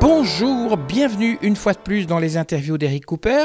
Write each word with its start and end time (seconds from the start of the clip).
Bonjour, 0.00 0.78
bienvenue 0.78 1.38
une 1.42 1.56
fois 1.56 1.74
de 1.74 1.78
plus 1.78 2.06
dans 2.06 2.18
les 2.18 2.38
interviews 2.38 2.78
d'Eric 2.78 3.04
Cooper. 3.04 3.44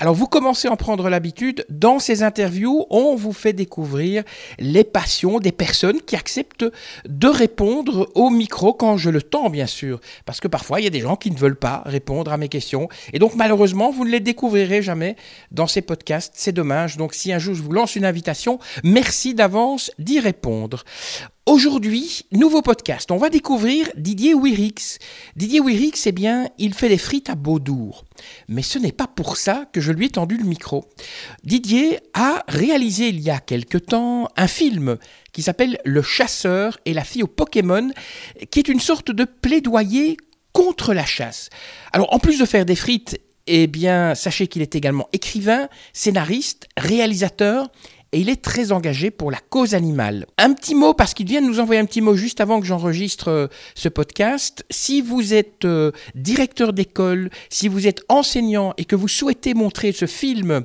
Alors 0.00 0.16
vous 0.16 0.26
commencez 0.26 0.66
à 0.66 0.72
en 0.72 0.76
prendre 0.76 1.08
l'habitude, 1.08 1.64
dans 1.68 2.00
ces 2.00 2.24
interviews, 2.24 2.86
on 2.90 3.14
vous 3.14 3.32
fait 3.32 3.52
découvrir 3.52 4.24
les 4.58 4.82
passions 4.82 5.38
des 5.38 5.52
personnes 5.52 6.00
qui 6.00 6.16
acceptent 6.16 6.66
de 7.08 7.28
répondre 7.28 8.10
au 8.16 8.30
micro 8.30 8.72
quand 8.72 8.96
je 8.96 9.10
le 9.10 9.22
tends 9.22 9.48
bien 9.48 9.68
sûr, 9.68 10.00
parce 10.24 10.40
que 10.40 10.48
parfois 10.48 10.80
il 10.80 10.84
y 10.84 10.88
a 10.88 10.90
des 10.90 10.98
gens 10.98 11.14
qui 11.14 11.30
ne 11.30 11.38
veulent 11.38 11.54
pas 11.54 11.84
répondre 11.86 12.32
à 12.32 12.36
mes 12.36 12.48
questions, 12.48 12.88
et 13.12 13.20
donc 13.20 13.36
malheureusement 13.36 13.92
vous 13.92 14.04
ne 14.04 14.10
les 14.10 14.18
découvrirez 14.18 14.82
jamais 14.82 15.14
dans 15.52 15.68
ces 15.68 15.82
podcasts, 15.82 16.32
c'est 16.36 16.50
dommage, 16.50 16.96
donc 16.96 17.14
si 17.14 17.32
un 17.32 17.38
jour 17.38 17.54
je 17.54 17.62
vous 17.62 17.72
lance 17.72 17.94
une 17.94 18.04
invitation, 18.04 18.58
merci 18.82 19.34
d'avance 19.34 19.92
d'y 20.00 20.18
répondre. 20.18 20.82
Aujourd'hui, 21.44 22.20
nouveau 22.30 22.62
podcast. 22.62 23.10
On 23.10 23.16
va 23.16 23.28
découvrir 23.28 23.88
Didier 23.96 24.32
Wirix. 24.32 25.00
Didier 25.34 25.58
Wirix, 25.58 26.06
eh 26.06 26.12
bien, 26.12 26.48
il 26.56 26.72
fait 26.72 26.88
des 26.88 26.98
frites 26.98 27.30
à 27.30 27.34
Beaudour. 27.34 28.04
Mais 28.46 28.62
ce 28.62 28.78
n'est 28.78 28.92
pas 28.92 29.08
pour 29.08 29.36
ça 29.36 29.64
que 29.72 29.80
je 29.80 29.90
lui 29.90 30.06
ai 30.06 30.10
tendu 30.10 30.36
le 30.36 30.44
micro. 30.44 30.84
Didier 31.42 31.98
a 32.14 32.44
réalisé 32.46 33.08
il 33.08 33.18
y 33.18 33.28
a 33.28 33.40
quelque 33.40 33.76
temps 33.76 34.28
un 34.36 34.46
film 34.46 34.98
qui 35.32 35.42
s'appelle 35.42 35.80
Le 35.84 36.00
chasseur 36.00 36.78
et 36.84 36.94
la 36.94 37.02
fille 37.02 37.24
au 37.24 37.26
Pokémon, 37.26 37.90
qui 38.52 38.60
est 38.60 38.68
une 38.68 38.78
sorte 38.78 39.10
de 39.10 39.24
plaidoyer 39.24 40.18
contre 40.52 40.94
la 40.94 41.04
chasse. 41.04 41.50
Alors, 41.92 42.14
en 42.14 42.20
plus 42.20 42.38
de 42.38 42.44
faire 42.44 42.64
des 42.64 42.76
frites, 42.76 43.20
eh 43.48 43.66
bien, 43.66 44.14
sachez 44.14 44.46
qu'il 44.46 44.62
est 44.62 44.76
également 44.76 45.08
écrivain, 45.12 45.68
scénariste, 45.92 46.68
réalisateur 46.76 47.68
et 48.12 48.20
il 48.20 48.28
est 48.28 48.42
très 48.42 48.72
engagé 48.72 49.10
pour 49.10 49.30
la 49.30 49.38
cause 49.38 49.74
animale. 49.74 50.26
Un 50.36 50.52
petit 50.52 50.74
mot, 50.74 50.92
parce 50.92 51.14
qu'il 51.14 51.26
vient 51.26 51.40
de 51.40 51.46
nous 51.46 51.60
envoyer 51.60 51.80
un 51.80 51.86
petit 51.86 52.02
mot 52.02 52.14
juste 52.14 52.42
avant 52.42 52.60
que 52.60 52.66
j'enregistre 52.66 53.28
euh, 53.28 53.46
ce 53.74 53.88
podcast. 53.88 54.64
Si 54.70 55.00
vous 55.00 55.32
êtes 55.32 55.64
euh, 55.64 55.92
directeur 56.14 56.74
d'école, 56.74 57.30
si 57.48 57.68
vous 57.68 57.86
êtes 57.86 58.02
enseignant 58.10 58.74
et 58.76 58.84
que 58.84 58.96
vous 58.96 59.08
souhaitez 59.08 59.54
montrer 59.54 59.92
ce 59.92 60.04
film, 60.04 60.50
euh, 60.50 60.60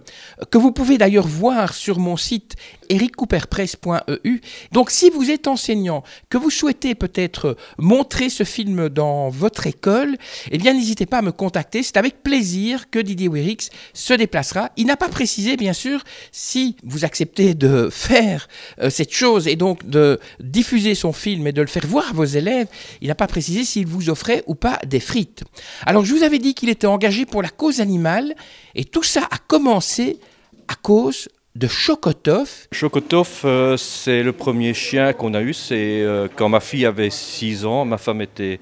que 0.51 0.57
vous 0.57 0.73
pouvez 0.73 0.97
d'ailleurs 0.97 1.27
voir 1.27 1.73
sur 1.73 1.99
mon 1.99 2.17
site 2.17 2.55
ericcooperpress.eu. 2.89 4.41
Donc 4.73 4.91
si 4.91 5.09
vous 5.09 5.31
êtes 5.31 5.47
enseignant, 5.47 6.03
que 6.29 6.37
vous 6.37 6.49
souhaitez 6.49 6.95
peut-être 6.95 7.55
montrer 7.77 8.29
ce 8.29 8.43
film 8.43 8.89
dans 8.89 9.29
votre 9.29 9.67
école, 9.67 10.17
eh 10.51 10.57
bien 10.57 10.73
n'hésitez 10.73 11.05
pas 11.05 11.19
à 11.19 11.21
me 11.21 11.31
contacter. 11.31 11.81
C'est 11.81 11.97
avec 11.97 12.23
plaisir 12.23 12.89
que 12.89 12.99
Didier 12.99 13.29
Wirix 13.29 13.69
se 13.93 14.13
déplacera. 14.13 14.71
Il 14.75 14.87
n'a 14.87 14.97
pas 14.97 15.09
précisé, 15.09 15.55
bien 15.55 15.73
sûr, 15.73 16.03
si 16.31 16.75
vous 16.83 17.05
acceptez 17.05 17.36
de 17.37 17.89
faire 17.91 18.47
euh, 18.81 18.89
cette 18.89 19.13
chose 19.13 19.47
et 19.47 19.55
donc 19.55 19.87
de 19.87 20.19
diffuser 20.39 20.95
son 20.95 21.13
film 21.13 21.47
et 21.47 21.51
de 21.51 21.61
le 21.61 21.67
faire 21.67 21.85
voir 21.85 22.09
à 22.09 22.13
vos 22.13 22.25
élèves, 22.25 22.67
il 23.01 23.07
n'a 23.07 23.15
pas 23.15 23.27
précisé 23.27 23.63
s'il 23.63 23.87
vous 23.87 24.09
offrait 24.09 24.43
ou 24.47 24.55
pas 24.55 24.79
des 24.85 24.99
frites. 24.99 25.43
Alors 25.85 26.03
je 26.05 26.13
vous 26.13 26.23
avais 26.23 26.39
dit 26.39 26.53
qu'il 26.53 26.69
était 26.69 26.87
engagé 26.87 27.25
pour 27.25 27.41
la 27.41 27.49
cause 27.49 27.81
animale 27.81 28.35
et 28.75 28.85
tout 28.85 29.03
ça 29.03 29.27
a 29.31 29.37
commencé 29.37 30.19
à 30.67 30.75
cause 30.75 31.29
de 31.55 31.67
Chokotov. 31.67 32.49
Chokotov, 32.71 33.41
euh, 33.45 33.77
c'est 33.77 34.21
le 34.21 34.31
premier 34.31 34.73
chien 34.73 35.13
qu'on 35.13 35.33
a 35.33 35.41
eu. 35.41 35.53
C'est 35.53 36.01
euh, 36.01 36.27
quand 36.35 36.49
ma 36.49 36.59
fille 36.59 36.85
avait 36.85 37.09
6 37.09 37.65
ans. 37.65 37.83
Ma 37.83 37.97
femme 37.97 38.21
était, 38.21 38.59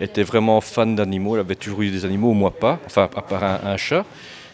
était 0.00 0.24
vraiment 0.24 0.60
fan 0.60 0.96
d'animaux. 0.96 1.36
Elle 1.36 1.40
avait 1.40 1.54
toujours 1.54 1.82
eu 1.82 1.90
des 1.90 2.04
animaux, 2.04 2.32
moi 2.32 2.50
pas. 2.50 2.80
Enfin, 2.86 3.08
à 3.14 3.22
part 3.22 3.44
un 3.44 3.76
chat 3.76 4.04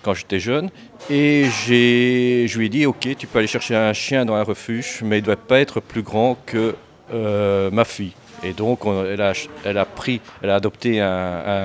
quand 0.02 0.14
j'étais 0.14 0.40
jeune. 0.40 0.70
Et 1.10 1.46
j'ai, 1.66 2.46
je 2.48 2.58
lui 2.58 2.66
ai 2.66 2.68
dit, 2.68 2.86
ok, 2.86 3.08
tu 3.18 3.26
peux 3.26 3.38
aller 3.38 3.48
chercher 3.48 3.76
un 3.76 3.92
chien 3.92 4.24
dans 4.24 4.34
un 4.34 4.42
refuge, 4.42 5.00
mais 5.02 5.18
il 5.18 5.20
ne 5.22 5.26
doit 5.26 5.36
pas 5.36 5.60
être 5.60 5.80
plus 5.80 6.02
grand 6.02 6.36
que 6.46 6.74
euh, 7.12 7.70
ma 7.70 7.84
fille. 7.84 8.12
Et 8.42 8.52
donc, 8.52 8.86
on- 8.86 9.04
elle, 9.04 9.20
a, 9.20 9.32
elle 9.64 9.78
a 9.78 9.84
pris, 9.84 10.20
elle 10.42 10.50
a 10.50 10.54
adopté 10.56 11.00
un, 11.00 11.06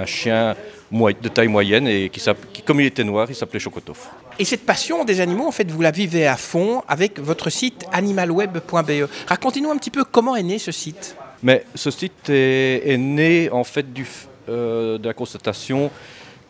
un 0.02 0.06
chien 0.06 0.56
de 0.92 1.30
taille 1.30 1.48
moyenne 1.48 1.88
et 1.88 2.09
qui, 2.09 2.22
qui, 2.54 2.62
comme 2.62 2.80
il 2.82 2.86
était 2.88 3.04
noir, 3.04 3.28
il 3.30 3.36
s'appelait 3.36 3.59
Chokotov. 3.59 3.98
Et 4.40 4.46
cette 4.46 4.66
passion 4.66 5.06
des 5.06 5.22
animaux, 5.22 5.48
en 5.48 5.52
fait, 5.52 5.70
vous 5.72 5.82
la 5.82 5.92
vivez 5.92 6.28
à 6.28 6.36
fond 6.36 6.82
avec 6.88 7.20
votre 7.20 7.50
site 7.50 7.86
animalweb.be. 7.94 9.08
Racontez-nous 9.28 9.72
un 9.72 9.78
petit 9.78 9.90
peu 9.92 10.04
comment 10.04 10.36
est 10.36 10.44
né 10.44 10.59
ce 10.59 10.72
site. 10.72 11.16
Mais 11.44 11.64
ce 11.76 11.92
site 11.92 12.30
est, 12.30 12.82
est 12.90 12.98
né 12.98 13.50
en 13.52 13.64
fait 13.64 13.94
du, 13.94 14.06
euh, 14.50 14.98
de 14.98 15.08
la 15.08 15.14
constatation 15.14 15.90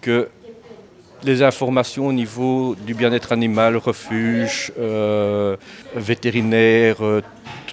que 0.02 0.30
les 1.26 1.42
informations 1.42 2.08
au 2.08 2.14
niveau 2.14 2.76
du 2.86 2.94
bien-être 2.94 3.32
animal, 3.32 3.78
refuge, 3.78 4.72
euh, 4.80 5.56
vétérinaire, 5.96 7.04
euh, 7.04 7.22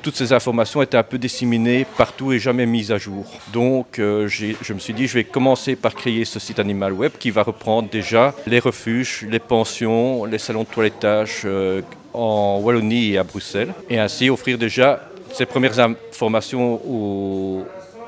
toutes 0.03 0.17
ces 0.17 0.33
informations 0.33 0.83
étaient 0.83 0.97
un 0.97 1.03
peu 1.03 1.17
disséminées 1.17 1.87
partout 1.97 2.33
et 2.33 2.39
jamais 2.39 2.67
mises 2.67 2.91
à 2.91 2.99
jour. 2.99 3.25
Donc 3.53 3.99
euh, 3.99 4.27
je 4.29 4.73
me 4.73 4.79
suis 4.79 4.93
dit 4.93 5.07
je 5.07 5.15
vais 5.15 5.25
commencer 5.25 5.77
par 5.77 5.95
créer 5.95 6.25
ce 6.25 6.41
site 6.41 6.59
animal 6.59 6.93
web 6.93 7.13
qui 7.19 7.31
va 7.31 7.43
reprendre 7.43 7.89
déjà 7.89 8.35
les 8.47 8.59
refuges, 8.59 9.27
les 9.31 9.39
pensions, 9.39 10.25
les 10.25 10.39
salons 10.39 10.65
de 10.65 10.69
toilettage 10.69 11.43
euh, 11.45 11.83
en 12.13 12.59
Wallonie 12.63 13.13
et 13.13 13.19
à 13.19 13.23
Bruxelles 13.23 13.73
et 13.89 13.99
ainsi 13.99 14.29
offrir 14.29 14.59
déjà 14.59 15.09
ces 15.33 15.47
premières 15.47 15.79
informations 15.79 16.75
aux, 16.87 17.65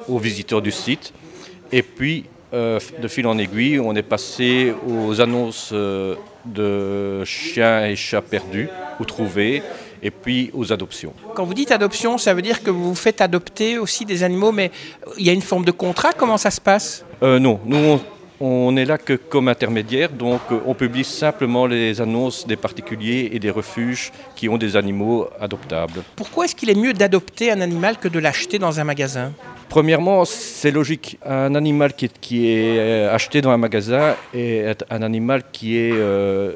aux 0.09 0.19
visiteurs 0.19 0.60
du 0.60 0.72
site. 0.72 1.12
Et 1.72 1.83
puis, 1.83 2.27
euh, 2.54 2.78
de 3.03 3.09
fil 3.09 3.26
en 3.26 3.37
aiguille, 3.37 3.81
on 3.81 3.94
est 3.94 4.03
passé 4.03 4.72
aux 4.88 5.20
annonces 5.20 5.70
euh, 5.72 6.15
de 6.44 7.25
chiens 7.25 7.84
et 7.87 7.97
chats 7.97 8.22
perdus 8.22 8.69
ou 9.00 9.04
trouvés, 9.04 9.62
et 10.03 10.10
puis 10.10 10.50
aux 10.54 10.72
adoptions. 10.72 11.12
Quand 11.34 11.44
vous 11.44 11.54
dites 11.54 11.72
adoption, 11.72 12.16
ça 12.19 12.32
veut 12.34 12.42
dire 12.42 12.62
que 12.62 12.70
vous 12.70 12.94
faites 12.94 13.20
adopter 13.20 13.78
aussi 13.78 14.04
des 14.04 14.22
animaux, 14.22 14.53
mais 14.53 14.70
il 15.19 15.26
y 15.26 15.31
a 15.31 15.32
une 15.32 15.42
forme 15.42 15.65
de 15.65 15.72
contrat. 15.72 16.12
Comment 16.12 16.38
ça 16.38 16.50
se 16.50 16.60
passe? 16.60 17.04
Euh, 17.22 17.38
non, 17.38 17.59
nous, 17.65 17.78
on, 17.78 18.00
on 18.41 18.76
est 18.76 18.84
là 18.84 18.98
que 18.98 19.15
comme 19.15 19.48
intermédiaire, 19.48 20.10
donc 20.10 20.42
on 20.66 20.75
publie 20.75 21.04
simplement 21.04 21.66
les 21.66 22.00
annonces 22.00 22.47
des 22.47 22.56
particuliers 22.56 23.31
et 23.32 23.38
des 23.38 23.50
refuges 23.50 24.12
qui 24.36 24.48
ont 24.48 24.59
des 24.59 24.76
animaux 24.76 25.28
adoptables. 25.41 26.03
Pourquoi 26.16 26.44
est-ce 26.44 26.54
qu'il 26.54 26.71
est 26.71 26.75
mieux 26.75 26.92
d'adopter 26.92 27.50
un 27.50 27.60
animal 27.60 27.97
que 27.97 28.09
de 28.09 28.19
l'acheter 28.19 28.59
dans 28.59 28.78
un 28.78 28.84
magasin? 28.84 29.32
Premièrement, 29.69 30.25
c'est 30.25 30.71
logique. 30.71 31.19
Un 31.25 31.55
animal 31.55 31.95
qui 31.95 32.49
est, 32.49 32.79
euh, 32.79 33.15
acheté 33.15 33.41
dans 33.41 33.51
un 33.51 33.57
magasin 33.57 34.15
est 34.33 34.85
un 34.91 35.03
animal 35.03 35.43
qui 35.53 35.77
est 35.79 35.93
euh, 35.93 36.53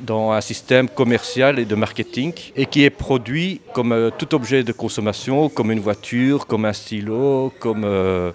dans 0.00 0.32
un 0.32 0.40
système 0.40 0.88
commercial 0.88 1.58
et 1.58 1.64
de 1.64 1.74
marketing 1.74 2.32
et 2.56 2.66
qui 2.66 2.84
est 2.84 2.90
produit 2.90 3.60
comme 3.72 3.92
euh, 3.92 4.10
tout 4.16 4.34
objet 4.34 4.62
de 4.62 4.72
consommation, 4.72 5.48
comme 5.48 5.70
une 5.70 5.80
voiture, 5.80 6.46
comme 6.46 6.64
un 6.64 6.72
stylo, 6.72 7.52
comme 7.58 7.82
euh, 7.84 8.32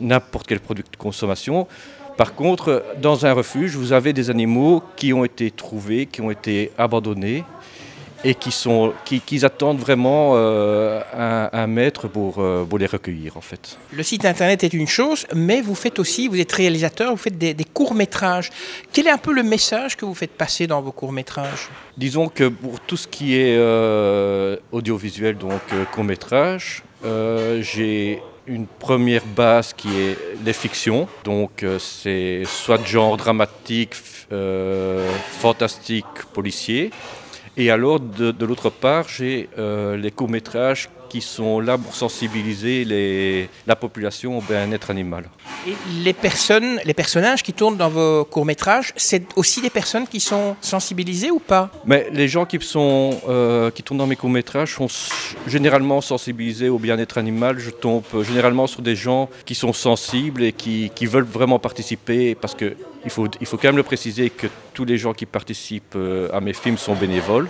n'importe 0.00 0.46
quel 0.46 0.60
produit 0.60 0.84
de 0.90 0.96
consommation. 0.96 1.66
Par 2.16 2.34
contre, 2.34 2.84
dans 3.00 3.26
un 3.26 3.32
refuge, 3.32 3.76
vous 3.76 3.92
avez 3.92 4.12
des 4.12 4.28
animaux 4.30 4.82
qui 4.96 5.12
ont 5.12 5.24
été 5.24 5.50
trouvés, 5.52 6.06
qui 6.06 6.20
ont 6.20 6.32
été 6.32 6.72
abandonnés 6.76 7.44
et 8.24 8.34
qui, 8.34 8.50
sont, 8.50 8.92
qui, 9.04 9.20
qui 9.20 9.44
attendent 9.44 9.78
vraiment 9.78 10.32
euh, 10.34 11.00
un, 11.14 11.48
un 11.52 11.66
maître 11.66 12.08
pour, 12.08 12.38
euh, 12.38 12.64
pour 12.64 12.78
les 12.78 12.86
recueillir 12.86 13.36
en 13.36 13.40
fait. 13.40 13.78
Le 13.92 14.02
site 14.02 14.24
internet 14.24 14.64
est 14.64 14.72
une 14.72 14.88
chose, 14.88 15.26
mais 15.34 15.60
vous 15.60 15.74
faites 15.74 15.98
aussi, 15.98 16.28
vous 16.28 16.40
êtes 16.40 16.52
réalisateur, 16.52 17.10
vous 17.10 17.16
faites 17.16 17.38
des, 17.38 17.54
des 17.54 17.64
courts-métrages. 17.64 18.50
Quel 18.92 19.06
est 19.06 19.10
un 19.10 19.18
peu 19.18 19.32
le 19.32 19.42
message 19.42 19.96
que 19.96 20.04
vous 20.04 20.14
faites 20.14 20.32
passer 20.32 20.66
dans 20.66 20.80
vos 20.80 20.92
courts-métrages? 20.92 21.68
Disons 21.96 22.28
que 22.28 22.48
pour 22.48 22.80
tout 22.80 22.96
ce 22.96 23.06
qui 23.06 23.36
est 23.36 23.56
euh, 23.56 24.56
audiovisuel, 24.72 25.36
donc 25.36 25.62
court-métrage, 25.92 26.82
j'ai 27.60 28.20
une 28.48 28.66
première 28.66 29.24
base 29.24 29.72
qui 29.72 29.88
est 29.88 30.16
les 30.44 30.52
fictions. 30.52 31.06
Donc 31.24 31.62
euh, 31.62 31.78
c'est 31.78 32.42
soit 32.46 32.78
de 32.78 32.86
genre 32.86 33.16
dramatique, 33.16 33.94
euh, 34.32 35.08
fantastique, 35.38 36.06
policier. 36.32 36.90
Et 37.60 37.70
alors 37.70 37.98
de, 37.98 38.30
de 38.30 38.46
l'autre 38.46 38.70
part, 38.70 39.06
j'ai 39.08 39.48
euh, 39.58 39.96
les 39.96 40.12
courts-métrages 40.12 40.88
qui 41.08 41.20
sont 41.22 41.58
là 41.58 41.78
pour 41.78 41.94
sensibiliser 41.94 42.84
les- 42.84 43.48
la 43.66 43.74
population 43.74 44.36
au 44.38 44.42
bien-être 44.42 44.90
animal. 44.90 45.24
Et 45.66 45.72
les 46.04 46.12
personnes, 46.12 46.78
les 46.84 46.92
personnages 46.92 47.42
qui 47.42 47.54
tournent 47.54 47.78
dans 47.78 47.88
vos 47.88 48.26
courts-métrages, 48.26 48.92
c'est 48.94 49.24
aussi 49.34 49.62
des 49.62 49.70
personnes 49.70 50.06
qui 50.06 50.20
sont 50.20 50.54
sensibilisées 50.60 51.30
ou 51.30 51.38
pas? 51.40 51.70
Mais 51.86 52.08
les 52.12 52.28
gens 52.28 52.44
qui, 52.44 52.58
sont, 52.60 53.18
euh, 53.26 53.70
qui 53.70 53.82
tournent 53.82 53.98
dans 53.98 54.06
mes 54.06 54.16
courts-métrages 54.16 54.74
sont 54.74 54.88
généralement 55.46 56.00
sensibilisés 56.02 56.68
au 56.68 56.78
bien-être 56.78 57.16
animal. 57.18 57.58
Je 57.58 57.70
tombe 57.70 58.04
généralement 58.22 58.66
sur 58.66 58.82
des 58.82 58.94
gens 58.94 59.30
qui 59.46 59.54
sont 59.54 59.72
sensibles 59.72 60.42
et 60.44 60.52
qui, 60.52 60.92
qui 60.94 61.06
veulent 61.06 61.24
vraiment 61.38 61.58
participer 61.58 62.34
parce 62.34 62.54
que 62.54 62.76
il 63.08 63.10
faut, 63.10 63.28
il 63.40 63.46
faut 63.46 63.56
quand 63.56 63.68
même 63.68 63.76
le 63.76 63.82
préciser 63.82 64.30
que 64.30 64.46
tous 64.74 64.84
les 64.84 64.98
gens 64.98 65.14
qui 65.14 65.26
participent 65.26 65.96
euh, 65.96 66.28
à 66.32 66.40
mes 66.40 66.52
films 66.52 66.78
sont 66.78 66.94
bénévoles. 66.94 67.48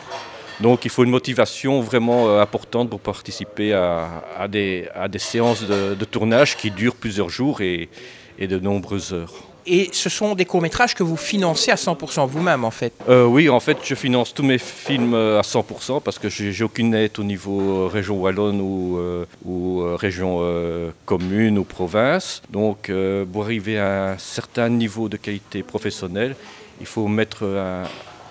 Donc 0.61 0.85
il 0.85 0.91
faut 0.91 1.05
une 1.05 1.11
motivation 1.11 1.81
vraiment 1.81 2.29
euh, 2.29 2.41
importante 2.41 2.91
pour 2.91 3.01
participer 3.01 3.73
à, 3.73 4.49
des, 4.49 4.89
séances 5.19 5.65
de, 5.65 6.05
tournage 6.05 6.57
qui 6.57 6.71
durent 6.71 6.97
plusieurs 6.97 7.29
jours 7.29 7.61
et 7.61 7.89
de 8.41 8.59
nombreuses 8.59 9.13
heures. 9.13 9.35
Et 9.70 9.91
ce 9.93 10.09
sont 10.09 10.35
des 10.35 10.47
courts-métrages 10.47 10.94
que 10.94 11.03
vous 11.03 11.19
financez 11.19 11.70
à 11.70 11.75
100% 11.75 12.26
vous-même 12.26 12.65
en 12.65 12.70
fait 12.70 12.94
euh, 13.09 13.26
Oui, 13.26 13.50
en 13.50 13.61
fait 13.61 13.76
je 13.85 13.94
finance 13.94 14.32
tous 14.32 14.43
mes 14.43 14.56
films 14.56 15.12
euh, 15.12 15.38
à 15.38 15.43
100% 15.43 16.00
parce 16.03 16.19
que 16.19 16.31
j'ai 16.31 16.65
aucune 16.65 16.94
aide 16.94 17.19
au 17.19 17.23
niveau 17.23 17.87
région 17.87 18.19
wallonne 18.19 18.61
ou, 18.62 19.97
région 19.97 20.43
commune 21.05 21.59
ou 21.59 21.65
province. 21.65 22.43
Donc 22.50 22.91
pour 23.32 23.44
arriver 23.44 23.79
à 23.79 24.12
un 24.12 24.19
certain 24.19 24.69
niveau 24.70 25.09
de 25.09 25.19
qualité 25.19 25.62
professionnelle, 25.62 26.35
il 26.81 26.87
faut 26.87 27.06
mettre 27.09 27.44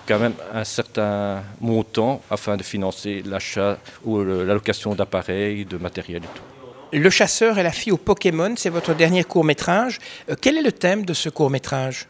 quand 0.08 0.18
même 0.18 0.34
un 0.52 0.64
certain 0.64 1.42
montant 1.60 2.20
afin 2.30 2.56
de 2.56 2.62
financer 2.62 3.22
l'achat 3.24 3.78
ou 4.04 4.22
l'allocation 4.22 4.94
d'appareils, 4.94 5.64
de 5.64 5.76
matériel 5.76 6.22
et 6.24 6.34
tout. 6.34 6.57
Le 6.92 7.10
chasseur 7.10 7.58
et 7.58 7.62
la 7.62 7.70
fille 7.70 7.92
au 7.92 7.98
Pokémon, 7.98 8.54
c'est 8.56 8.70
votre 8.70 8.94
dernier 8.94 9.22
court 9.22 9.44
métrage. 9.44 9.98
Euh, 10.30 10.36
quel 10.40 10.56
est 10.56 10.62
le 10.62 10.72
thème 10.72 11.04
de 11.04 11.12
ce 11.12 11.28
court 11.28 11.50
métrage 11.50 12.06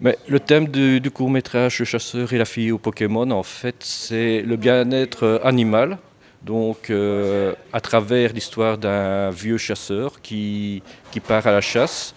le 0.00 0.38
thème 0.38 0.68
du, 0.68 1.10
court 1.10 1.28
métrage 1.28 1.80
Le 1.80 1.84
chasseur 1.84 2.32
et 2.32 2.38
la 2.38 2.44
fille 2.44 2.70
au 2.70 2.78
Pokémon, 2.78 3.28
en 3.32 3.42
fait, 3.42 3.74
c'est 3.80 4.42
le 4.42 4.54
bien-être 4.54 5.24
euh, 5.24 5.38
animal. 5.42 5.98
Donc, 6.42 6.90
euh, 6.90 7.54
à 7.72 7.80
travers 7.80 8.32
l'histoire 8.32 8.78
d'un 8.78 9.30
vieux 9.30 9.58
chasseur 9.58 10.20
qui, 10.22 10.84
part 11.26 11.48
à 11.48 11.52
la 11.52 11.60
chasse 11.60 12.14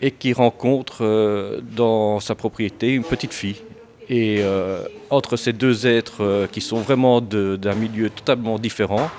et 0.00 0.12
qui 0.12 0.32
rencontre 0.34 1.60
dans 1.74 2.20
sa 2.20 2.36
propriété 2.36 2.92
une 2.92 3.02
petite 3.02 3.34
fille. 3.34 3.60
Et 4.08 4.40
entre 5.10 5.36
ces 5.36 5.52
deux 5.52 5.84
êtres 5.84 6.46
qui 6.52 6.60
sont 6.60 6.78
vraiment 6.78 7.20
d'un 7.20 7.74
milieu 7.74 8.08
totalement 8.08 8.56
différent, 8.56 9.10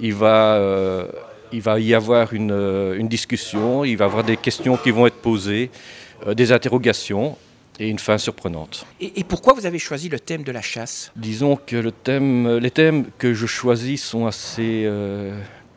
il 0.00 0.14
va, 0.14 1.06
il 1.54 1.62
va 1.62 1.78
y 1.80 1.94
avoir 1.94 2.32
une, 2.32 2.52
une, 2.98 3.08
discussion, 3.08 3.84
il 3.84 3.96
va 3.96 4.04
y 4.06 4.08
avoir 4.08 4.24
des 4.24 4.36
questions 4.36 4.76
qui 4.76 4.90
vont 4.90 5.06
être 5.06 5.16
posées, 5.16 5.70
des 6.34 6.52
interrogations 6.52 7.36
et 7.78 7.88
une 7.88 7.98
fin 7.98 8.18
surprenante. 8.18 8.86
Et, 9.00 9.20
et, 9.20 9.24
pourquoi 9.24 9.52
vous 9.52 9.66
avez 9.66 9.78
choisi 9.78 10.08
le 10.08 10.20
thème 10.20 10.42
de 10.42 10.52
la 10.52 10.62
chasse? 10.62 11.12
Disons 11.16 11.56
que 11.56 11.76
le 11.76 11.92
thème, 11.92 12.58
les 12.58 12.70
thèmes 12.70 13.06
que 13.18 13.34
je 13.34 13.46
choisis 13.46 14.02
sont 14.02 14.26
assez, 14.26 14.88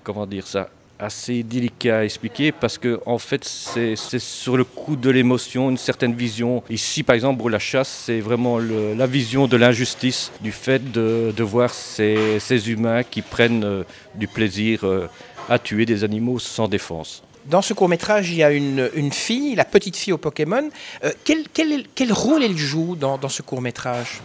comment 0.04 0.26
dire 0.26 0.48
ça, 0.48 0.70
assez 1.00 1.44
délicat 1.44 2.00
à 2.00 2.04
expliquer 2.04 2.52
parce 2.52 2.78
que 2.78 3.00
en 3.06 3.18
fait 3.18 3.44
c'est 3.44 3.96
sur 4.20 4.58
le 4.58 4.64
coup 4.64 4.96
de 4.96 5.10
l'émotion, 5.10 5.70
une 5.70 5.78
certaine 5.78 6.14
vision. 6.14 6.64
Ici 6.70 7.04
par 7.04 7.16
exemple 7.16 7.40
pour 7.40 7.50
la 7.50 7.60
chasse 7.60 8.04
c'est 8.06 8.20
vraiment 8.20 8.60
la 8.60 9.08
vision 9.08 9.48
de 9.48 9.58
l'injustice, 9.58 10.32
du 10.42 10.52
fait 10.52 10.92
de, 10.92 11.34
de 11.36 11.44
voir 11.44 11.74
ces, 11.74 12.40
ces, 12.40 12.72
humains 12.72 13.04
qui 13.04 13.22
prennent 13.22 13.64
euh, 13.64 13.84
du 14.16 14.28
plaisir 14.28 14.84
euh, 14.84 15.08
à 15.50 15.60
tuer 15.60 15.86
des 15.86 16.04
animaux 16.04 16.40
sans 16.40 16.68
défense. 16.68 17.24
Dans 17.46 17.62
ce 17.62 17.74
court 17.74 17.88
métrage, 17.88 18.30
il 18.30 18.38
y 18.38 18.44
a 18.44 18.52
une, 18.52 18.90
une 18.96 19.14
fille, 19.14 19.56
la 19.56 19.66
petite 19.66 19.96
fille 19.96 20.14
au 20.14 20.18
Pokémon. 20.18 20.70
Euh, 21.04 21.12
quel, 21.24 21.46
quel, 21.54 21.86
quel, 21.96 22.12
rôle 22.12 22.44
elle 22.44 22.58
joue 22.58 22.96
dans, 22.96 23.18
dans 23.18 23.30
ce 23.30 23.42
court 23.42 23.62
métrage 23.62 24.22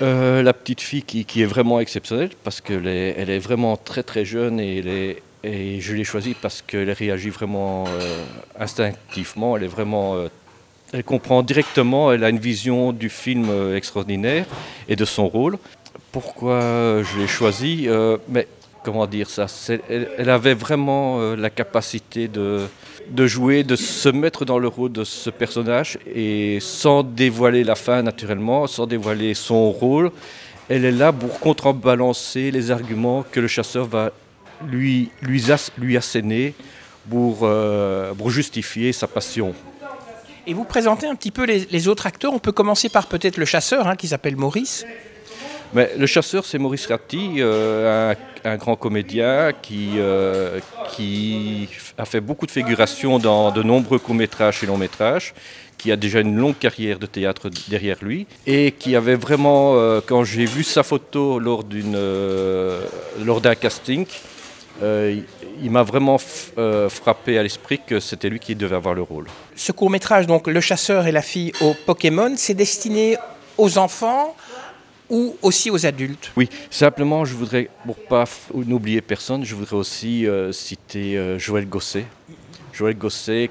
La 0.00 0.52
petite 0.54 0.80
fille 0.80 1.02
qui, 1.02 1.24
qui, 1.26 1.42
est 1.42 1.46
vraiment 1.46 1.80
exceptionnelle 1.80 2.30
parce 2.44 2.60
qu'elle 2.60 2.86
est, 2.86 3.14
elle 3.18 3.28
est 3.28 3.38
vraiment 3.38 3.76
très 3.76 4.02
très 4.02 4.24
jeune 4.24 4.58
et 4.58 4.78
elle 4.78 4.88
est 4.88 5.22
et 5.44 5.80
je 5.80 5.94
l'ai 5.94 6.04
choisie 6.04 6.34
parce 6.40 6.62
qu'elle 6.62 6.90
réagit 6.90 7.30
vraiment 7.30 7.84
euh, 7.88 8.24
instinctivement, 8.58 9.56
elle 9.56 9.64
est 9.64 9.68
vraiment... 9.68 10.14
Euh, 10.14 10.28
elle 10.92 11.04
comprend 11.04 11.42
directement, 11.42 12.12
elle 12.12 12.22
a 12.22 12.28
une 12.28 12.38
vision 12.38 12.92
du 12.92 13.08
film 13.08 13.48
euh, 13.48 13.76
extraordinaire 13.76 14.44
et 14.88 14.94
de 14.94 15.04
son 15.04 15.26
rôle. 15.26 15.58
Pourquoi 16.12 17.02
je 17.02 17.18
l'ai 17.18 17.26
choisie? 17.26 17.88
Mais 18.28 18.46
comment 18.84 19.06
dire 19.06 19.28
ça 19.30 19.46
elle, 19.88 20.30
avait 20.30 20.54
vraiment 20.54 21.34
la 21.34 21.50
capacité 21.50 22.28
de, 22.28 22.66
de 23.08 23.26
jouer, 23.26 23.62
de 23.64 23.76
se 23.76 24.08
mettre 24.08 24.44
dans 24.44 24.58
le 24.58 24.68
rôle 24.68 24.92
de 24.92 25.04
ce 25.04 25.30
personnage 25.30 25.98
et 26.14 26.58
sans 26.60 27.02
dévoiler 27.02 27.64
la 27.64 27.74
fin 27.74 28.02
naturellement, 28.02 28.66
sans 28.66 28.86
dévoiler 28.86 29.34
son 29.34 29.70
rôle. 29.70 30.10
Elle 30.68 30.84
est 30.84 30.92
là 30.92 31.12
pour 31.12 31.40
contrebalancer 31.40 32.50
les 32.50 32.70
arguments 32.70 33.24
que 33.30 33.40
le 33.40 33.48
chasseur 33.48 33.86
va 33.86 34.12
lui, 34.66 35.10
lui, 35.20 35.44
lui 35.78 35.96
asséner 35.96 36.54
pour, 37.08 37.40
euh, 37.42 38.14
pour 38.14 38.30
justifier 38.30 38.92
sa 38.92 39.06
passion. 39.06 39.54
Et 40.46 40.54
vous 40.54 40.64
présentez 40.64 41.06
un 41.06 41.14
petit 41.14 41.30
peu 41.30 41.44
les, 41.44 41.88
autres 41.88 42.06
acteurs. 42.06 42.32
On 42.32 42.38
peut 42.38 42.52
commencer 42.52 42.88
par 42.88 43.06
peut-être 43.06 43.36
le 43.36 43.44
chasseur, 43.44 43.86
hein, 43.86 43.96
qui 43.96 44.08
s'appelle 44.08 44.36
Maurice. 44.36 44.84
Le 45.74 46.06
chasseur, 46.06 46.44
c'est 46.44 46.58
Maurice 46.58 46.86
Ratti, 46.86 47.36
euh, 47.38 48.14
un, 48.44 48.56
grand 48.56 48.76
comédien 48.76 49.52
qui, 49.62 49.92
euh, 49.96 50.60
qui 50.90 51.68
a 51.96 52.04
fait 52.04 52.20
beaucoup 52.20 52.46
de 52.46 52.50
figurations 52.50 53.18
dans 53.18 53.50
de 53.50 53.62
nombreux 53.62 53.98
courts-métrages 53.98 54.62
et 54.62 54.66
longs-métrages, 54.66 55.32
qui 55.78 55.90
a 55.90 55.96
déjà 55.96 56.20
une 56.20 56.36
longue 56.36 56.58
carrière 56.58 56.98
de 56.98 57.06
théâtre 57.06 57.48
derrière 57.68 57.96
lui, 58.02 58.26
et 58.46 58.72
qui 58.72 58.94
avait 58.96 59.16
vraiment, 59.16 59.74
quand 60.06 60.24
j'ai 60.24 60.44
vu 60.44 60.62
sa 60.62 60.82
photo 60.82 61.38
lors 61.38 61.64
d'un 61.64 63.54
casting, 63.54 64.06
euh, 64.82 65.20
il 65.62 65.70
m'a 65.70 65.82
vraiment 65.82 66.16
euh, 66.58 66.88
frappé 66.88 67.38
à 67.38 67.42
l'esprit 67.42 67.80
que 67.86 68.00
c'était 68.00 68.28
lui 68.28 68.40
qui 68.40 68.54
devait 68.54 68.76
avoir 68.76 68.94
le 68.94 69.02
rôle. 69.02 69.26
Ce 69.54 69.70
court 69.70 69.90
métrage, 69.90 70.26
donc 70.26 70.46
Le 70.46 70.60
chasseur 70.60 71.06
et 71.06 71.12
la 71.12 71.22
fille 71.22 71.52
au 71.60 71.74
Pokémon, 71.86 72.34
c'est 72.36 72.54
destiné 72.54 73.16
aux 73.58 73.78
enfants 73.78 74.34
ou 75.12 75.36
aussi 75.42 75.70
aux 75.70 75.86
adultes? 75.86 76.32
Oui, 76.36 76.48
simplement, 76.70 77.24
je 77.24 77.34
voudrais, 77.34 77.68
pour 77.86 77.96
pas 77.96 78.24
n'oublier 78.52 79.00
personne, 79.00 79.44
je 79.44 79.54
voudrais 79.54 79.76
aussi 79.76 80.26
euh, 80.26 80.50
citer 80.50 81.38
Joël 81.38 81.68
Gosset. 81.68 82.06
Joël 82.72 82.96
Gosset, 82.96 83.50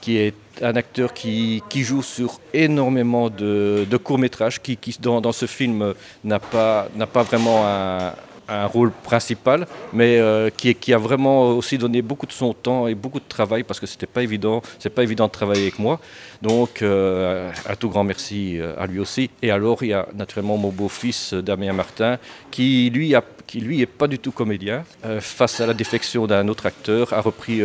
qui 0.00 0.18
est 0.18 0.34
un 0.62 0.76
acteur 0.76 1.12
qui, 1.12 1.62
joue 1.74 2.02
sur 2.02 2.40
énormément 2.52 3.30
de, 3.30 3.86
courts-métrages, 3.96 4.60
qui, 4.60 4.78
dans, 5.00 5.32
ce 5.32 5.46
film 5.46 5.94
n'a 6.22 6.38
pas, 6.38 6.88
pas 7.12 7.22
vraiment 7.22 7.66
un, 7.66 8.12
un 8.48 8.66
rôle 8.66 8.90
principal, 8.90 9.66
mais 9.92 10.18
euh, 10.18 10.50
qui, 10.50 10.92
a 10.92 10.98
vraiment 10.98 11.50
aussi 11.50 11.76
donné 11.76 12.02
beaucoup 12.02 12.26
de 12.26 12.32
son 12.32 12.54
temps 12.54 12.88
et 12.88 12.94
beaucoup 12.94 13.20
de 13.20 13.28
travail 13.28 13.62
parce 13.62 13.78
que 13.78 13.86
c'était 13.86 14.06
pas 14.06 14.22
évident, 14.22 14.62
c'est 14.78 14.90
pas 14.90 15.02
évident 15.02 15.26
de 15.26 15.32
travailler 15.32 15.62
avec 15.62 15.78
moi. 15.78 16.00
Donc 16.40 16.82
euh, 16.82 17.50
un 17.68 17.76
tout 17.76 17.90
grand 17.90 18.04
merci 18.04 18.58
euh, 18.58 18.74
à 18.78 18.86
lui 18.86 18.98
aussi. 19.00 19.30
Et 19.42 19.50
alors 19.50 19.82
il 19.82 19.88
y 19.88 19.92
a 19.92 20.08
naturellement 20.14 20.56
mon 20.56 20.70
beau-fils 20.70 21.34
Damien 21.34 21.72
Martin 21.72 22.18
qui 22.50 22.90
lui 22.90 23.14
a, 23.14 23.22
qui 23.48 23.60
lui 23.60 23.80
est 23.80 23.86
pas 23.86 24.06
du 24.06 24.20
tout 24.20 24.30
comédien. 24.30 24.84
face 25.20 25.60
à 25.60 25.66
la 25.66 25.74
défection 25.74 26.26
d'un 26.28 26.46
autre 26.46 26.66
acteur, 26.66 27.12
a 27.12 27.20
repris 27.20 27.62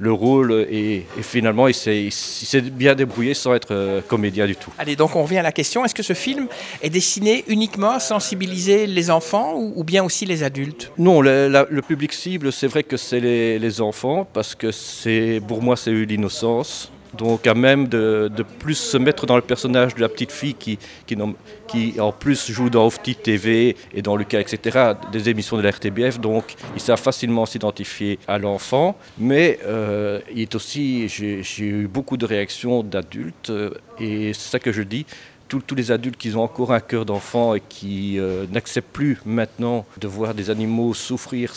le 0.00 0.12
rôle 0.12 0.66
et, 0.70 1.04
finalement 1.20 1.68
il 1.68 1.74
s'est 1.74 2.60
bien 2.62 2.94
débrouillé 2.94 3.34
sans 3.34 3.54
être 3.54 3.72
euh, 3.72 4.00
comédien 4.00 4.46
du 4.46 4.56
tout. 4.56 4.72
Allez, 4.78 4.96
donc 4.96 5.14
on 5.14 5.22
revient 5.22 5.38
à 5.38 5.42
la 5.42 5.52
question, 5.52 5.84
est-ce 5.84 5.94
que 5.94 6.02
ce 6.02 6.14
film 6.14 6.48
est 6.82 6.90
destiné 6.90 7.44
uniquement 7.48 7.92
à 7.92 8.00
sensibiliser 8.00 8.86
les 8.86 9.10
enfants 9.10 9.54
ou, 9.56 9.84
bien 9.84 10.02
aussi 10.02 10.24
les 10.24 10.42
adultes? 10.42 10.90
Non, 10.98 11.20
le, 11.20 11.80
public 11.82 12.12
cible, 12.12 12.50
c'est 12.50 12.66
vrai 12.66 12.82
que 12.82 12.96
c'est 12.96 13.20
les, 13.20 13.58
les, 13.58 13.80
enfants 13.80 14.26
parce 14.32 14.54
que 14.54 14.72
c'est 14.72 15.40
pour 15.46 15.62
moi 15.62 15.76
c'est 15.76 15.90
eu 15.90 16.06
l'innocence 16.06 16.90
donc 17.16 17.46
à 17.46 17.54
même 17.54 17.88
de, 17.88 18.30
plus 18.58 18.74
se 18.74 18.96
mettre 18.96 19.26
dans 19.26 19.36
le 19.36 19.42
personnage 19.42 19.94
de 19.94 20.00
la 20.00 20.08
petite 20.08 20.32
fille 20.32 20.54
qui, 20.54 20.78
qui, 21.06 22.00
en 22.00 22.12
plus 22.12 22.50
joue 22.50 22.70
dans 22.70 22.86
Ofti 22.86 23.14
TV 23.14 23.76
et 23.92 24.02
dans 24.02 24.16
Lucas, 24.16 24.40
etc., 24.40 24.92
des 25.12 25.28
émissions 25.28 25.56
de 25.56 25.62
la 25.62 25.70
RTBF. 25.70 26.20
Donc 26.20 26.54
ils 26.74 26.80
savent 26.80 27.00
facilement 27.00 27.46
s'identifier 27.46 28.18
à 28.28 28.38
l'enfant. 28.38 28.96
Mais 29.18 29.58
euh, 29.64 30.20
il 30.32 30.42
est 30.42 30.54
aussi, 30.54 31.08
j'ai 31.08 31.64
eu 31.64 31.88
beaucoup 31.88 32.16
de 32.16 32.26
réactions 32.26 32.82
d'adultes 32.82 33.50
euh, 33.50 33.70
et 33.98 34.32
c'est 34.32 34.50
ça 34.50 34.58
que 34.58 34.72
je 34.72 34.82
dis. 34.82 35.06
Tous, 35.48 35.74
les 35.74 35.90
adultes 35.90 36.16
qui 36.16 36.32
ont 36.36 36.44
encore 36.44 36.72
un 36.72 36.78
cœur 36.78 37.04
d'enfant 37.04 37.56
et 37.56 37.60
qui 37.68 38.20
euh, 38.20 38.46
n'acceptent 38.52 38.92
plus 38.92 39.18
maintenant 39.26 39.84
de 40.00 40.06
voir 40.06 40.32
des 40.32 40.48
animaux 40.48 40.94
souffrir 40.94 41.52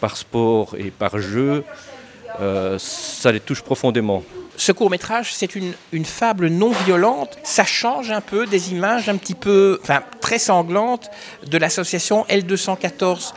par 0.00 0.16
sport 0.16 0.76
et 0.78 0.90
par 0.90 1.18
jeu, 1.18 1.62
ça 2.78 3.30
les 3.30 3.40
touche 3.40 3.60
profondément 3.62 4.24
ce 4.56 4.72
court 4.72 4.90
métrage, 4.90 5.34
c'est 5.34 5.54
une, 5.54 5.74
fable 6.04 6.48
non 6.48 6.70
violente. 6.70 7.38
Ça 7.42 7.64
change 7.64 8.10
un 8.10 8.20
peu 8.20 8.46
des 8.46 8.72
images 8.72 9.08
un 9.08 9.16
petit 9.16 9.34
peu, 9.34 9.78
enfin 9.82 10.02
très 10.20 10.38
sanglantes 10.38 11.10
de 11.46 11.58
l'association 11.58 12.24
L214. 12.28 13.32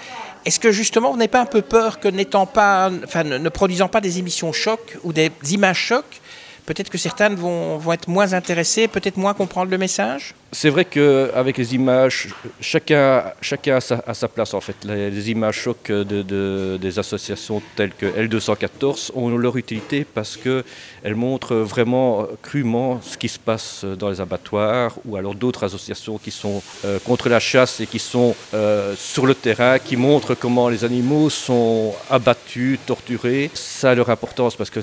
Est-ce 0.46 0.60
que 0.60 0.72
justement, 0.72 1.12
vous 1.12 1.18
n'avez 1.18 1.28
pas 1.28 1.42
un 1.42 1.46
peu 1.46 1.62
peur 1.62 2.00
que 2.00 2.08
n'étant 2.08 2.46
pas, 2.46 2.90
enfin, 3.04 3.24
ne 3.24 3.50
produisant 3.50 3.90
pas 3.90 4.00
des 4.00 4.20
émissions 4.20 4.54
chocs 4.54 4.98
ou 5.04 5.12
des 5.12 5.32
images 5.52 5.78
chocs, 5.78 6.22
peut-être 6.68 6.90
que 6.90 6.98
certains 7.00 7.30
vont, 7.30 7.78
vont 7.78 7.94
être 7.94 8.08
moins 8.08 8.34
intéressés, 8.34 8.88
peut-être 8.88 9.18
moins 9.18 9.34
comprendre 9.34 9.72
le 9.72 9.80
message? 9.80 10.36
C'est 10.52 10.70
vrai 10.70 10.86
qu'avec 10.86 11.58
les 11.58 11.76
images, 11.76 12.30
chacun, 12.62 13.24
chacun 13.42 13.78
a, 13.78 14.14
sa, 14.14 14.28
place 14.28 14.54
en 14.54 14.62
fait. 14.62 14.76
Les, 14.86 15.32
images 15.32 15.60
chocs 15.64 15.92
de, 15.92 16.78
des 16.78 17.00
associations 17.00 17.62
telles 17.76 17.94
que 17.94 18.06
L214 18.06 19.12
ont 19.16 19.30
leur 19.38 19.58
utilité 19.58 20.06
parce 20.06 20.38
qu'elles 20.38 21.16
montrent 21.16 21.56
vraiment 21.56 22.28
crûment 22.42 23.02
ce 23.02 23.18
qui 23.18 23.28
se 23.28 23.40
passe 23.40 23.84
dans 23.84 24.10
les 24.10 24.22
abattoirs 24.22 24.94
ou 25.06 25.18
alors 25.18 25.36
d'autres 25.36 25.64
associations 25.66 26.18
qui 26.18 26.32
sont 26.32 26.62
euh, 26.86 27.00
contre 27.00 27.28
la 27.28 27.40
chasse 27.40 27.82
et 27.82 27.88
qui 27.88 28.00
sont 28.00 28.34
euh, 28.54 28.96
sur 28.98 29.26
le 29.26 29.36
terrain, 29.36 29.80
qui 29.80 29.98
montrent 29.98 30.34
comment 30.34 30.70
les 30.70 30.86
animaux 30.86 31.30
sont 31.30 31.94
abattus, 32.10 32.80
torturés. 32.86 33.52
Ça 33.54 33.92
a 33.92 33.96
leur 33.96 34.10
importance 34.10 34.56
parce 34.56 34.70
que 34.70 34.82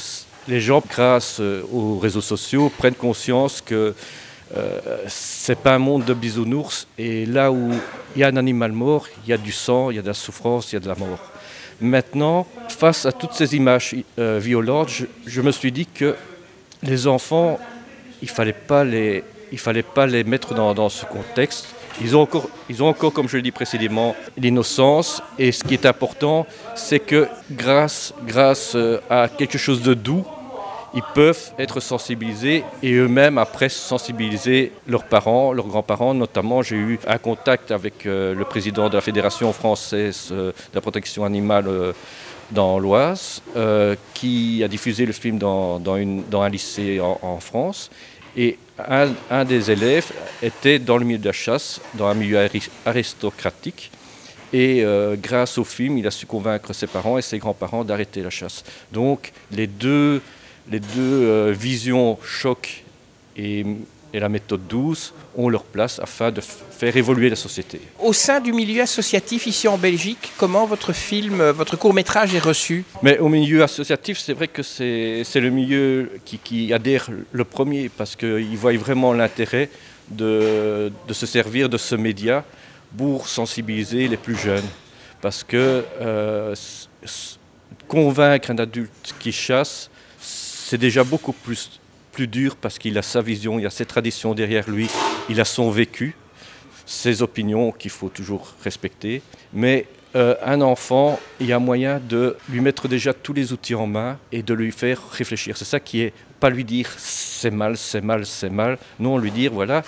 les 0.49 0.61
gens, 0.61 0.83
grâce 0.89 1.41
aux 1.73 1.99
réseaux 1.99 2.21
sociaux, 2.21 2.71
prennent 2.77 2.95
conscience 2.95 3.61
que 3.61 3.95
euh, 4.57 4.99
c'est 5.09 5.59
pas 5.59 5.75
un 5.75 5.79
monde 5.79 6.05
de 6.05 6.15
bisounours. 6.15 6.87
Et 6.99 7.27
là 7.27 7.51
où 7.51 7.71
il 8.15 8.21
y 8.21 8.25
a 8.25 8.29
un 8.29 8.37
animal 8.37 8.73
mort, 8.73 9.07
il 9.25 9.31
y 9.31 9.33
a 9.33 9.39
du 9.39 9.53
sang, 9.53 9.91
il 9.91 9.97
y 9.97 9.99
a 9.99 10.03
de 10.03 10.07
la 10.07 10.15
souffrance, 10.15 10.73
il 10.73 10.75
y 10.75 10.79
a 10.79 10.81
de 10.81 10.89
la 10.89 10.95
mort. 10.95 11.19
Maintenant, 11.81 12.47
face 12.69 13.05
à 13.05 13.13
toutes 13.13 13.33
ces 13.33 13.57
images 13.57 13.97
euh, 14.19 14.39
violentes, 14.41 14.91
je, 15.27 15.41
me 15.41 15.51
suis 15.51 15.73
dit 15.73 15.87
que 15.87 16.15
les 16.83 17.07
enfants, 17.07 17.59
il 18.23 18.29
fallait 18.29 18.55
fallait 19.57 19.83
pas 19.83 20.07
les 20.07 20.25
mettre 20.25 20.55
dans 20.55 20.89
ce 20.89 21.05
contexte. 21.05 21.74
Ils 22.01 22.17
ont, 22.17 22.23
encore, 22.23 22.49
ils 22.69 22.83
ont 22.83 22.89
encore, 22.89 23.13
comme 23.13 23.29
je 23.29 23.37
l'ai 23.37 23.43
dit 23.43 23.53
précédemment, 23.53 24.17
l'innocence. 24.37 25.23
Et 25.39 25.53
ce 25.53 25.63
qui 25.63 25.75
est 25.75 25.87
important, 25.87 26.47
c'est 26.75 26.99
que 26.99 27.29
grâce, 27.53 28.13
grâce 28.27 28.73
euh, 28.75 29.01
à 29.09 29.29
quelque 29.29 29.59
chose 29.59 29.83
de 29.83 29.95
doux, 29.95 30.25
ils 30.95 31.03
peuvent 31.15 31.53
être 31.59 31.81
sensibilisés 31.81 32.65
et 32.83 32.93
eux-mêmes 32.93 33.39
après 33.39 33.69
sensibiliser 33.69 34.73
leurs 34.87 35.05
parents, 35.05 35.53
leurs 35.53 35.67
grands-parents. 35.67 36.15
Notamment, 36.15 36.63
j'ai 36.63 36.77
eu 36.77 36.99
un 37.07 37.19
contact 37.19 37.71
avec 37.71 38.07
euh, 38.07 38.35
le 38.35 38.45
président 38.45 38.89
de 38.89 38.95
la 38.95 39.01
Fédération 39.01 39.53
française 39.53 40.29
euh, 40.33 40.51
de 40.51 40.75
la 40.75 40.81
protection 40.81 41.25
animale 41.25 41.67
dans 42.51 42.79
l'Oise, 42.79 43.41
qui 44.13 44.63
a 44.63 44.69
diffusé 44.69 45.07
le 45.07 45.13
film 45.13 45.39
dans, 45.39 45.81
un 45.87 46.49
lycée 46.49 47.01
en, 47.01 47.39
France. 47.41 47.91
Un, 48.78 49.45
des 49.45 49.71
élèves 49.71 50.11
était 50.43 50.78
dans 50.78 50.99
le 50.99 51.04
milieu 51.04 51.19
de 51.19 51.26
la 51.26 51.33
chasse, 51.33 51.81
dans 51.95 52.07
un 52.07 52.14
milieu 52.14 52.49
aristocratique. 52.85 53.90
Et 54.52 54.85
grâce 55.21 55.59
au 55.59 55.64
film, 55.64 55.99
il 55.99 56.07
a 56.07 56.11
su 56.12 56.26
convaincre 56.26 56.73
ses 56.73 56.87
parents 56.87 57.19
et 57.19 57.23
ses 57.23 57.38
grands-parents 57.38 57.85
d'arrêter 57.85 58.23
la 58.23 58.31
chasse. 58.31 58.62
Donc 58.93 59.33
les 59.50 59.66
deux 59.66 60.23
les 60.71 60.81
deux 60.81 60.88
euh, 60.99 61.52
visions 61.52 62.19
choc 62.23 62.85
et, 63.37 63.64
la 64.21 64.28
méthode 64.28 64.66
douce 64.68 65.12
ont 65.37 65.49
leur 65.49 65.64
place 65.64 65.99
afin 65.99 66.30
de 66.30 66.40
faire 66.40 66.97
évoluer 66.97 67.28
la 67.30 67.37
société. 67.37 67.80
Au 67.99 68.12
sein 68.12 68.40
du 68.40 68.52
milieu 68.52 68.83
associatif 68.83 69.47
ici 69.47 69.68
en 69.68 69.78
Belgique, 69.78 70.33
comment 70.37 70.66
votre 70.66 70.92
film, 70.92 71.40
euh, 71.40 71.52
votre 71.52 71.76
court 71.76 71.94
métrage 71.94 72.35
est 72.35 72.44
reçu? 72.44 72.85
Mais 73.02 73.18
au 73.18 73.28
milieu 73.28 73.62
associatif, 73.62 74.18
c'est 74.18 74.33
vrai 74.33 74.49
que 74.49 74.62
c'est 74.62 75.40
le 75.40 75.50
milieu 75.50 76.11
qui, 76.25 76.73
adhère 76.73 77.09
le 77.33 77.44
premier 77.44 77.88
parce 77.88 78.16
qu'ils 78.16 78.56
voient 78.56 78.76
vraiment 78.76 79.12
l'intérêt 79.12 79.68
de, 80.11 80.92
se 81.11 81.26
servir 81.26 81.68
de 81.68 81.78
ce 81.78 81.94
média 81.94 82.44
pour 82.97 83.28
sensibiliser 83.28 84.09
les 84.09 84.16
plus 84.16 84.37
jeunes. 84.37 84.68
Parce 85.21 85.42
que 85.42 85.85
euh, 86.00 86.54
convaincre 87.88 88.50
un 88.50 88.59
adulte 88.59 89.14
qui 89.18 89.33
chasse, 89.33 89.90
c'est 90.21 90.78
déjà 90.78 91.04
beaucoup 91.04 91.33
plus, 91.33 91.80
plus 92.14 92.28
dur 92.28 92.56
parce 92.56 92.78
qu'il 92.78 92.97
a 92.97 93.02
sa 93.02 93.21
vision, 93.21 93.59
il 93.59 93.66
a 93.66 93.71
ses 93.71 93.85
traditions 93.85 94.35
derrière 94.35 94.71
lui, 94.71 94.88
il 95.28 95.40
a 95.40 95.44
son 95.44 95.71
vécu, 95.71 96.14
ses 96.87 97.23
opinions 97.23 97.73
qu'il 97.73 97.90
faut 97.90 98.09
toujours 98.09 98.54
respecter. 98.62 99.21
Mais 99.52 99.87
euh, 100.14 100.37
un 100.44 100.61
enfant, 100.61 101.18
il 101.40 101.47
y 101.49 101.52
a 101.52 101.59
moyen 101.59 102.00
de 102.00 102.37
lui 102.49 102.61
mettre 102.61 102.87
déjà 102.87 103.12
tous 103.12 103.33
les 103.33 103.52
outils 103.52 103.75
en 103.75 103.88
main 103.88 104.18
et 104.30 104.42
de 104.42 104.54
lui 104.54 104.71
faire 104.71 105.00
réfléchir. 105.11 105.56
C'est 105.56 105.64
ça 105.64 105.80
qui 105.80 106.02
est, 106.02 106.12
pas 106.38 106.50
lui 106.50 106.64
dire 106.64 106.88
c'est 106.97 107.50
mal, 107.50 107.76
c'est 107.76 108.00
mal, 108.00 108.25
c'est 108.25 108.50
mal. 108.50 108.78
Non, 109.00 109.18
lui 109.18 109.33
dire 109.33 109.52
voilà, 109.52 109.83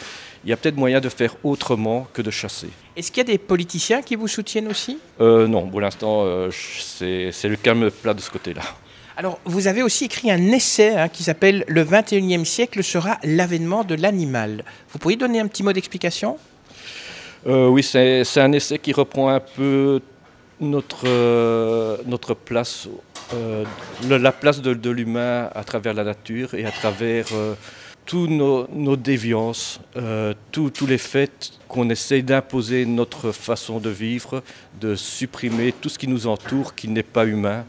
il 0.44 0.50
y 0.50 0.52
a 0.52 0.56
peut-être 0.56 0.76
moyen 0.76 1.00
de 1.00 1.08
faire 1.08 1.36
autrement 1.44 2.08
que 2.12 2.22
de 2.22 2.32
chasser. 2.32 2.70
Est-ce 2.96 3.12
qu'il 3.12 3.20
y 3.20 3.26
a 3.26 3.32
des 3.32 3.38
politiciens 3.38 4.02
qui 4.02 4.16
vous 4.16 4.28
soutiennent 4.28 4.68
aussi? 4.68 4.98
Euh, 5.20 5.46
Non, 5.46 5.68
pour 5.68 5.80
l'instant, 5.80 6.22
euh, 6.24 6.50
c'est 6.50 7.48
le 7.48 7.56
calme 7.56 7.90
plat 7.90 8.14
de 8.14 8.20
ce 8.20 8.30
côté-là. 8.30 8.62
Alors, 9.18 9.40
vous 9.46 9.66
avez 9.66 9.82
aussi 9.82 10.04
écrit 10.04 10.30
un 10.30 10.52
essai 10.52 10.94
hein, 10.94 11.08
qui 11.08 11.22
s'appelle 11.22 11.64
Le 11.68 11.82
21e 11.82 12.44
siècle 12.44 12.84
sera 12.84 13.16
l'avènement 13.24 13.82
de 13.82 13.94
l'animal. 13.94 14.62
Vous 14.90 14.98
pourriez 14.98 15.16
donner 15.16 15.40
un 15.40 15.46
petit 15.46 15.62
mot 15.62 15.72
d'explication? 15.72 16.36
Euh, 17.46 17.68
Oui, 17.68 17.82
c'est 17.82 18.26
un 18.36 18.52
essai 18.52 18.78
qui 18.78 18.92
reprend 18.92 19.30
un 19.30 19.40
peu 19.40 20.02
notre, 20.60 21.06
euh, 21.06 21.96
place, 22.44 22.88
euh, 23.32 23.64
la 24.06 24.32
place 24.32 24.60
de, 24.60 24.90
l'humain 24.90 25.48
à 25.54 25.64
travers 25.64 25.94
la 25.94 26.04
nature 26.04 26.52
et 26.52 26.66
à 26.66 26.70
travers 26.70 27.28
tous 28.04 28.26
nos, 28.26 28.96
déviances, 28.96 29.80
tous 30.52 30.86
les 30.86 30.98
faits 30.98 31.52
qu'on 31.68 31.88
essaye 31.88 32.22
d'imposer 32.22 32.84
notre 32.84 33.32
façon 33.32 33.80
de 33.80 33.88
vivre, 33.88 34.42
de 34.78 34.94
supprimer 34.94 35.72
tout 35.72 35.88
ce 35.88 35.98
qui 35.98 36.06
nous 36.06 36.26
entoure 36.26 36.74
qui 36.74 36.88
n'est 36.88 37.02
pas 37.02 37.24
humain 37.24 37.64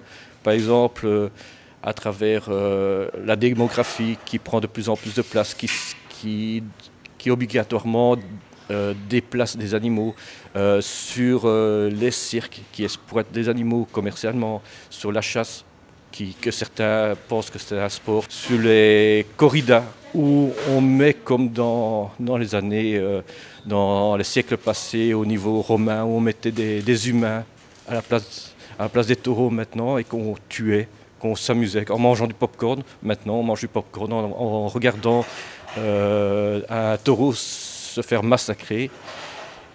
par 0.48 0.54
exemple, 0.54 1.06
euh, 1.08 1.27
à 1.84 1.92
travers 1.92 2.46
euh, 2.48 3.10
la 3.25 3.36
démographie 3.36 4.18
qui 4.24 4.39
prend 4.39 4.62
de 4.62 4.68
plus 4.68 4.88
en 4.88 4.96
plus 4.96 5.13
de 5.13 5.22
place, 5.22 5.54
qui, 5.54 5.70
qui, 7.18 7.30
obligatoirement 7.30 8.16
euh, 8.72 8.94
déplace 9.10 9.58
des 9.58 9.75
animaux, 9.75 10.16
sur 10.80 11.50
les 12.01 12.12
cirques 12.12 12.62
qui 12.72 12.86
exploitent 12.86 13.34
des 13.34 13.50
animaux 13.50 13.86
commercialement, 13.92 14.62
sur 14.89 15.12
la 15.12 15.20
chasse 15.20 15.66
que 16.42 16.51
certains 16.51 17.16
pensent 17.27 17.50
que 17.50 17.60
c'est 17.60 17.77
un 17.77 17.89
sport, 17.89 18.24
sur 18.30 18.58
les 18.58 19.25
corridas 19.36 19.84
où 20.13 20.54
on 20.70 20.80
met 20.80 21.13
comme 21.13 21.50
dans, 21.50 22.10
dans 22.22 22.38
les 22.38 22.56
années, 22.56 22.98
dans 23.66 24.16
les 24.16 24.24
siècles 24.24 24.56
passés 24.56 25.13
au 25.13 25.25
niveau 25.25 25.62
romain, 25.62 26.06
où 26.06 26.12
on 26.16 26.22
mettait 26.22 26.54
des 26.54 27.10
humains 27.10 27.44
à 27.86 27.96
la 27.96 28.01
place 28.01 28.56
à 28.79 28.84
la 28.84 28.89
place 28.89 29.07
des 29.07 29.15
taureaux 29.15 29.50
maintenant 29.50 29.98
et 29.98 30.03
qu'on 30.03 30.36
tuait, 30.50 30.88
qu'on 31.19 31.36
s'amusait. 31.36 31.89
En 31.91 32.00
mangeant 32.00 32.27
du 32.27 32.34
pop-corn, 32.34 32.84
maintenant 33.01 33.36
on 33.36 33.43
mange 33.43 33.62
du 33.62 33.67
pop-corn 33.67 34.12
en, 34.13 34.67
regardant 34.67 35.25
euh, 35.77 36.62
un 36.69 36.98
taureau 36.98 37.34
se 37.34 38.01
faire 38.01 38.24
massacrer. 38.24 38.89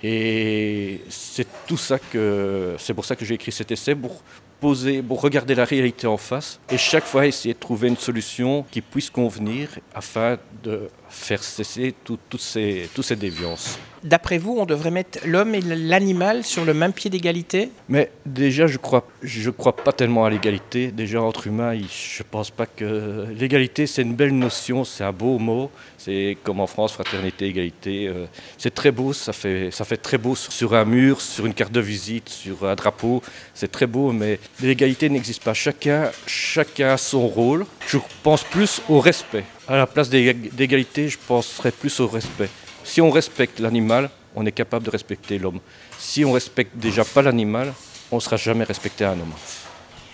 Et 0.04 1.00
c'est 1.09 1.47
tout 1.66 1.76
ça 1.76 1.99
que 1.99 2.75
c'est 2.78 2.94
pour 2.94 3.04
ça 3.04 3.14
que 3.14 3.25
j'ai 3.25 3.35
écrit 3.35 3.52
cet 3.52 3.71
essai 3.71 3.94
pour 3.94 4.23
poser, 4.61 5.02
pour 5.02 5.21
regarder 5.21 5.54
la 5.54 5.64
réalité 5.64 6.06
en 6.06 6.16
face 6.16 6.61
et 6.71 6.78
chaque 6.78 7.04
fois 7.04 7.26
essayer 7.26 7.54
de 7.54 7.59
trouver 7.59 7.88
une 7.88 7.97
solution 7.97 8.64
qui 8.71 8.80
puisse 8.80 9.11
convenir 9.11 9.68
afin 9.94 10.38
de 10.62 10.88
faire 11.12 11.42
cesser 11.45 11.95
toutes 12.04 12.40
ces, 12.40 12.88
toutes 12.95 13.04
ces 13.04 13.16
déviances. 13.16 13.78
D'après 14.02 14.38
vous, 14.38 14.57
on 14.59 14.66
devrait 14.66 14.90
mettre 14.90 15.21
l'homme 15.25 15.54
et 15.54 15.61
l'animal 15.61 16.42
sur 16.42 16.64
le 16.64 16.75
même 16.75 16.92
pied 16.92 17.09
d'égalité? 17.09 17.71
Mais 17.88 18.11
déjà, 18.26 18.66
je 18.66 18.78
crois, 18.78 19.07
je 19.23 19.49
crois 19.50 19.76
pas 19.76 19.92
tellement 19.92 20.25
à 20.25 20.31
l'égalité. 20.31 20.90
Déjà, 20.90 21.23
entre 21.23 21.47
humains, 21.47 21.78
je 21.78 22.23
pense 22.28 22.50
pas 22.50 22.66
que 22.66 23.26
l'égalité, 23.38 23.87
c'est 23.87 24.02
une 24.02 24.14
belle 24.14 24.37
notion, 24.37 24.83
c'est 24.83 25.04
un 25.04 25.12
beau 25.12 25.38
mot. 25.38 25.71
C'est 25.99 26.37
comme 26.42 26.59
en 26.59 26.66
France, 26.66 26.95
fraternité, 26.95 27.47
égalité. 27.47 28.09
Euh, 28.09 28.26
c'est 28.59 28.75
très 28.75 28.90
beau, 28.90 29.12
ça 29.12 29.33
fait, 29.33 29.71
ça 29.71 29.85
fait 29.85 29.99
très 29.99 30.19
beau 30.19 30.35
sur 30.35 30.75
un 30.75 30.85
mur, 30.85 31.21
sur 31.21 31.47
une 31.47 31.54
carte 31.54 31.73
de 31.73 31.81
visite, 31.81 32.28
sur 32.28 32.66
un 32.66 32.75
drapeau. 32.75 33.23
C'est 33.54 33.71
très 33.71 33.87
beau, 33.87 34.11
mais 34.11 34.40
l'égalité 34.61 35.11
n'existe 35.11 35.45
pas. 35.45 35.54
Chacun, 35.54 36.11
chacun 36.26 36.95
a 36.95 36.97
son 36.97 37.28
rôle. 37.28 37.66
Je 37.87 37.99
pense 38.25 38.42
plus 38.42 38.83
au 38.88 38.99
respect. 38.99 39.45
À 39.69 39.76
la 39.76 39.87
place 39.87 40.09
d'égalité, 40.11 41.09
je 41.09 41.19
penserais 41.19 41.71
plus 41.71 42.00
au 42.00 42.09
respect. 42.09 42.49
Si 42.85 43.00
on 43.00 43.11
respecte 43.11 43.61
l'animal, 43.61 44.11
on 44.35 44.45
est 44.45 44.52
capable 44.52 44.85
de 44.85 44.90
respecter 44.90 45.38
l'homme. 45.38 45.61
Si 45.99 46.25
on 46.25 46.33
respecte 46.33 46.76
déjà 46.76 47.04
pas 47.04 47.23
l'animal, 47.23 47.73
on 48.11 48.16
ne 48.16 48.21
sera 48.21 48.37
jamais 48.37 48.64
respecté 48.64 49.04
un 49.04 49.12
homme. 49.12 49.33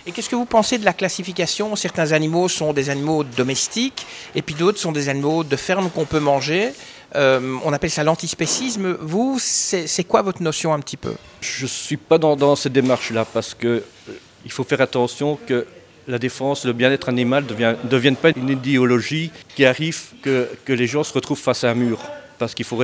Et 0.05 0.11
qu'est-ce 0.11 0.29
que 0.29 0.35
vous 0.35 0.45
pensez 0.45 0.77
de 0.77 0.85
la 0.85 0.93
classification? 0.93 1.75
Certains 1.75 2.11
animaux 2.11 2.47
sont 2.47 2.73
des 2.73 2.89
animaux 2.89 3.23
domestiques 3.23 4.05
et 4.35 4.41
puis 4.41 4.55
d'autres 4.55 4.79
sont 4.79 4.91
des 4.91 5.09
animaux 5.09 5.43
de 5.43 5.55
ferme 5.55 5.89
qu'on 5.89 6.05
peut 6.05 6.19
manger. 6.19 6.71
Euh, 7.15 7.57
on 7.65 7.73
appelle 7.73 7.89
ça 7.89 8.03
l'antispécisme. 8.03 8.97
Vous, 9.01 9.39
c'est 9.39 10.03
quoi 10.05 10.21
votre 10.21 10.41
notion 10.41 10.73
un 10.73 10.79
petit 10.79 10.97
peu? 10.97 11.13
Je 11.41 11.63
ne 11.63 11.67
suis 11.67 11.97
pas 11.97 12.17
dans, 12.17 12.55
cette 12.55 12.73
démarche-là 12.73 13.25
parce 13.25 13.53
qu'il 13.53 13.67
euh, 13.69 14.49
faut 14.49 14.63
faire 14.63 14.81
attention 14.81 15.37
que 15.47 15.65
la 16.09 16.17
défense, 16.17 16.65
le 16.65 16.73
bien-être 16.73 17.07
animal 17.07 17.45
ne 17.45 17.89
devienne 17.89 18.15
pas 18.15 18.31
une 18.35 18.49
idéologie 18.49 19.31
qui 19.55 19.63
arrive 19.63 20.01
que, 20.23 20.49
que 20.65 20.73
les 20.73 20.87
gens 20.87 21.03
se 21.03 21.13
retrouvent 21.13 21.39
face 21.39 21.63
à 21.63 21.69
un 21.69 21.75
mur 21.75 21.99
parce 22.39 22.55
qu'il 22.55 22.65
faut 22.65 22.83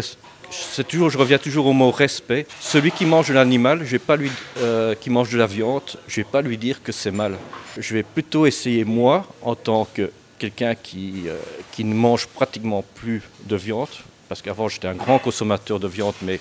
c'est 0.51 0.88
toujours, 0.88 1.10
je 1.10 1.17
reviens 1.17 1.39
toujours 1.39 1.65
au 1.65 1.74
mot 1.74 1.89
respect. 1.89 2.46
Celui 2.62 2.91
qui 2.91 3.05
mange 3.05 3.29
de 3.29 3.34
l'animal, 3.34 3.79
je 3.84 3.91
vais 3.91 4.00
pas 4.00 4.15
lui, 4.15 4.29
euh, 4.60 4.94
qui 4.94 5.10
mange 5.10 5.32
de 5.32 5.39
la 5.39 5.48
viande, 5.48 5.82
je 6.08 6.17
vais 6.17 6.24
pas 6.24 6.41
lui 6.41 6.58
dire 6.58 6.84
que 6.84 6.91
c'est 6.91 7.12
mal. 7.12 7.38
Je 7.77 7.94
vais 7.96 8.03
plutôt 8.03 8.46
essayer 8.46 8.86
moi, 8.86 9.25
en 9.41 9.55
tant 9.55 9.86
que 9.91 10.12
quelqu'un 10.38 10.75
qui, 10.75 11.24
qui 11.72 11.84
ne 11.84 11.96
mange 11.96 12.27
pratiquement 12.27 12.84
plus 12.94 13.24
de 13.46 13.55
viande, 13.55 13.89
parce 14.29 14.44
qu'avant 14.44 14.70
j'étais 14.70 14.88
un 14.88 14.94
grand 14.94 15.17
consommateur 15.17 15.79
de 15.79 15.88
viande, 15.88 16.13
mais 16.22 16.39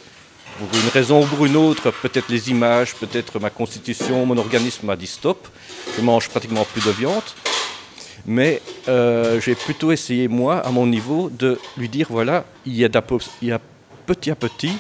pour 0.59 0.69
une 0.73 0.89
raison 0.89 1.23
ou 1.23 1.27
pour 1.27 1.47
une 1.47 1.57
autre, 1.57 1.91
peut-être 1.91 2.29
les 2.29 2.51
images, 2.51 2.95
peut-être 2.95 3.41
ma 3.41 3.51
constitution, 3.51 4.25
mon 4.27 4.37
organisme 4.37 4.87
m'a 4.87 4.97
dit 4.97 5.07
stop, 5.07 5.49
je 5.97 6.03
mange 6.03 6.29
pratiquement 6.29 6.65
plus 6.65 6.85
de 6.85 6.91
viande. 6.91 7.23
Mais 8.27 8.63
euh, 8.89 9.41
j'ai 9.41 9.55
plutôt 9.55 9.93
essayé, 9.93 10.29
moi, 10.29 10.59
à 10.61 10.71
mon 10.71 10.87
niveau, 10.87 11.31
de 11.31 11.59
lui 11.77 11.89
dire, 11.89 12.07
voilà, 12.09 12.45
il 12.65 12.75
y, 12.75 12.85
a 12.85 12.89
petit 12.89 14.31
à 14.31 14.35
petit, 14.35 14.73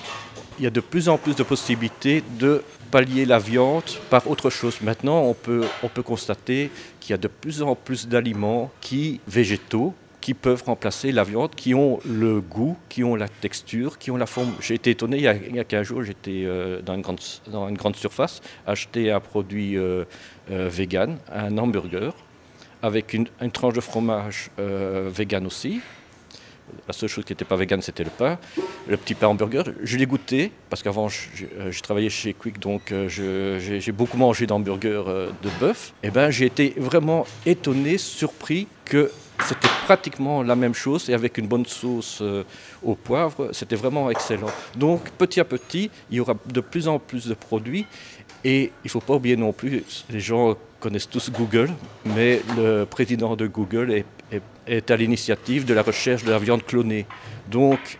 il 0.58 0.64
y 0.64 0.66
a 0.66 0.70
de 0.70 0.80
plus 0.80 1.08
en 1.08 1.18
plus 1.18 1.36
de 1.36 1.42
possibilités 1.42 2.22
de 2.38 2.62
pallier 2.90 3.26
la 3.26 3.38
viande 3.38 3.82
par 4.08 4.30
autre 4.30 4.48
chose. 4.48 4.78
Maintenant, 4.80 5.22
on 5.22 5.34
peut, 5.34 5.64
on 5.82 5.88
peut 5.88 6.02
constater 6.02 6.70
qu'il 7.00 7.10
y 7.10 7.14
a 7.14 7.18
de 7.18 7.28
plus 7.28 7.60
en 7.60 7.74
plus 7.74 8.08
d'aliments 8.08 8.70
qui, 8.80 9.20
végétaux, 9.26 9.92
qui 10.24 10.32
peuvent 10.32 10.62
remplacer 10.64 11.12
la 11.12 11.22
viande, 11.22 11.54
qui 11.54 11.74
ont 11.74 12.00
le 12.06 12.40
goût, 12.40 12.78
qui 12.88 13.04
ont 13.04 13.14
la 13.14 13.28
texture, 13.28 13.98
qui 13.98 14.10
ont 14.10 14.16
la 14.16 14.24
forme. 14.24 14.54
J'ai 14.58 14.72
été 14.72 14.92
étonné, 14.92 15.18
il 15.18 15.22
y 15.22 15.28
a, 15.28 15.34
il 15.34 15.54
y 15.54 15.60
a 15.60 15.64
15 15.64 15.86
jours, 15.86 16.02
j'étais 16.02 16.44
euh, 16.46 16.80
dans, 16.80 16.94
une 16.94 17.02
grande, 17.02 17.20
dans 17.52 17.68
une 17.68 17.76
grande 17.76 17.94
surface, 17.94 18.40
acheter 18.66 19.10
un 19.10 19.20
produit 19.20 19.76
euh, 19.76 20.06
euh, 20.50 20.70
vegan, 20.72 21.18
un 21.30 21.58
hamburger, 21.58 22.14
avec 22.82 23.12
une, 23.12 23.26
une 23.42 23.50
tranche 23.50 23.74
de 23.74 23.82
fromage 23.82 24.48
vegan 24.56 25.44
aussi. 25.44 25.82
La 26.88 26.94
seule 26.94 27.10
chose 27.10 27.26
qui 27.26 27.32
n'était 27.32 27.44
pas 27.44 27.56
vegan, 27.56 27.82
c'était 27.82 28.04
le 28.04 28.10
pain. 28.10 28.38
Le 28.88 28.96
petit 28.96 29.14
pain 29.14 29.26
hamburger, 29.26 29.64
je 29.82 29.98
l'ai 29.98 30.06
goûté, 30.06 30.52
parce 30.70 30.82
qu'avant, 30.82 31.08
je, 31.08 31.82
travaillais 31.82 32.08
chez 32.08 32.32
Quick, 32.32 32.58
donc 32.58 32.94
j'ai 33.08 33.92
beaucoup 33.92 34.16
mangé 34.16 34.46
d'hamburgers 34.46 35.04
de 35.42 35.50
bœuf. 35.60 35.92
Et 36.02 36.06
eh 36.06 36.10
ben, 36.10 36.30
j'ai 36.30 36.46
été 36.46 36.72
vraiment 36.78 37.26
étonné, 37.44 37.98
surpris 37.98 38.66
que 38.86 39.10
c'était 39.40 39.68
pratiquement 39.84 40.42
la 40.42 40.56
même 40.56 40.74
chose 40.74 41.10
et 41.10 41.14
avec 41.14 41.38
une 41.38 41.46
bonne 41.46 41.66
sauce 41.66 42.18
euh, 42.22 42.44
au 42.82 42.94
poivre, 42.94 43.48
c'était 43.52 43.76
vraiment 43.76 44.10
excellent. 44.10 44.50
Donc 44.76 45.10
petit 45.10 45.40
à 45.40 45.44
petit, 45.44 45.90
il 46.10 46.16
y 46.16 46.20
aura 46.20 46.34
de 46.46 46.60
plus 46.60 46.88
en 46.88 46.98
plus 46.98 47.26
de 47.26 47.34
produits 47.34 47.86
et 48.44 48.72
il 48.84 48.86
ne 48.86 48.90
faut 48.90 49.00
pas 49.00 49.14
oublier 49.14 49.36
non 49.36 49.52
plus, 49.52 49.82
les 50.10 50.20
gens 50.20 50.54
connaissent 50.80 51.08
tous 51.08 51.30
Google, 51.30 51.70
mais 52.04 52.42
le 52.56 52.84
président 52.84 53.36
de 53.36 53.46
Google 53.46 53.90
est, 53.92 54.40
est 54.66 54.90
à 54.90 54.96
l'initiative 54.96 55.64
de 55.64 55.72
la 55.72 55.82
recherche 55.82 56.24
de 56.24 56.30
la 56.30 56.38
viande 56.38 56.64
clonée. 56.64 57.06
Donc 57.50 57.98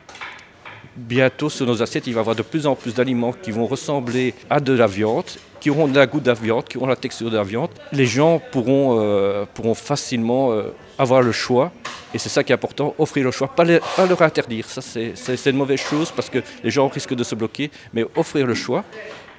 bientôt 0.96 1.48
sur 1.48 1.66
nos 1.66 1.82
assiettes, 1.82 2.06
il 2.06 2.14
va 2.14 2.20
y 2.20 2.22
avoir 2.22 2.36
de 2.36 2.42
plus 2.42 2.66
en 2.66 2.74
plus 2.74 2.94
d'aliments 2.94 3.32
qui 3.32 3.50
vont 3.50 3.66
ressembler 3.66 4.34
à 4.50 4.60
de 4.60 4.72
la 4.72 4.86
viande, 4.86 5.24
qui 5.60 5.70
auront 5.70 5.86
le 5.86 6.06
goût 6.06 6.20
de 6.20 6.28
la 6.28 6.34
viande, 6.34 6.64
qui 6.64 6.76
auront 6.76 6.86
la 6.86 6.96
texture 6.96 7.30
de 7.30 7.36
la 7.36 7.42
viande. 7.42 7.70
Les 7.92 8.06
gens 8.06 8.40
pourront, 8.52 8.98
euh, 9.00 9.44
facilement 9.74 10.52
euh, 10.52 10.74
avoir 10.98 11.22
le 11.22 11.32
choix. 11.32 11.72
Et 12.12 12.18
c'est 12.18 12.28
ça 12.28 12.44
qui 12.44 12.52
est 12.52 12.54
important, 12.54 12.94
offrir 12.98 13.24
le 13.24 13.32
choix, 13.32 13.48
pas, 13.48 13.64
pas 13.64 14.06
leur 14.06 14.22
interdire. 14.22 14.68
Ça, 14.68 14.80
c'est 14.80 15.50
une 15.50 15.56
mauvaise 15.56 15.80
chose 15.80 16.12
parce 16.14 16.30
que 16.30 16.38
les 16.62 16.70
gens 16.70 16.86
risquent 16.86 17.14
de 17.14 17.24
se 17.24 17.34
bloquer, 17.34 17.72
mais 17.92 18.04
offrir 18.14 18.46
le 18.46 18.54
choix 18.54 18.84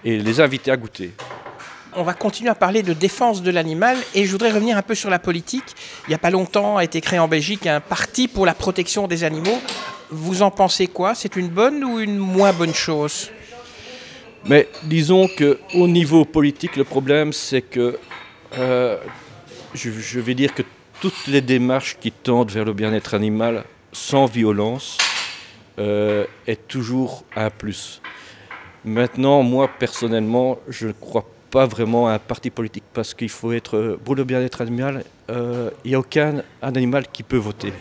et 0.03 0.17
les 0.17 0.41
inviter 0.41 0.71
à 0.71 0.77
goûter 0.77 1.13
on 1.97 2.03
va 2.03 2.13
continuer 2.13 2.49
à 2.49 2.55
parler 2.55 2.83
de 2.83 2.93
défense 2.93 3.41
de 3.41 3.51
l'animal 3.51 3.97
et 4.13 4.25
je 4.25 4.31
voudrais 4.31 4.51
revenir 4.51 4.77
un 4.77 4.81
peu 4.81 4.95
sur 4.95 5.09
la 5.09 5.19
politique. 5.19 5.75
Il 6.07 6.09
n'y 6.09 6.15
a 6.15 6.17
pas 6.17 6.29
longtemps 6.29 6.77
a 6.77 6.83
été 6.83 7.01
créé 7.01 7.19
en 7.19 7.27
Belgique 7.27 7.67
un 7.67 7.79
parti 7.79 8.27
pour 8.27 8.45
la 8.45 8.53
protection 8.53 9.07
des 9.07 9.23
animaux. 9.23 9.59
Vous 10.09 10.41
en 10.41 10.51
pensez 10.51 10.87
quoi? 10.87 11.15
C'est 11.15 11.35
une 11.35 11.47
bonne 11.47 11.83
ou 11.83 11.99
une 11.99 12.17
moins 12.17 12.53
bonne 12.53 12.73
chose? 12.73 13.31
Mais 14.47 14.67
disons 14.83 15.27
qu'au 15.27 15.87
niveau 15.87 16.23
politique, 16.25 16.75
le 16.75 16.83
problème 16.83 17.33
c'est 17.33 17.63
que 17.63 17.97
euh, 18.57 18.97
je, 19.73 20.19
vais 20.19 20.35
dire 20.35 20.53
que 20.53 20.61
toutes 21.01 21.25
les 21.27 21.41
démarches 21.41 21.97
qui 21.99 22.11
tendent 22.11 22.51
vers 22.51 22.65
le 22.65 22.73
bien-être 22.73 23.15
animal 23.15 23.63
sans 23.91 24.25
violence 24.25 24.97
euh, 25.79 26.25
est 26.45 26.67
toujours 26.67 27.23
un 27.35 27.49
plus. 27.49 28.01
Maintenant, 28.83 29.41
moi 29.41 29.67
personnellement, 29.79 30.59
je 30.69 30.87
ne 30.87 30.91
crois 30.93 31.25
pas 31.49 31.65
vraiment 31.65 32.07
un 32.07 32.19
parti 32.19 32.51
politique 32.51 32.83
parce 32.93 33.15
qu'il 33.15 33.29
faut 33.29 33.51
être 33.51 33.97
pour 34.03 34.13
le 34.13 34.23
bien-être 34.23 34.61
animal. 34.61 35.03
Euh, 35.31 35.71
il 35.83 35.89
n'y 35.89 35.95
a 35.95 35.99
aucun 35.99 36.43
animal 36.61 37.07
qui 37.11 37.23
peut 37.23 37.37
voter. 37.37 37.73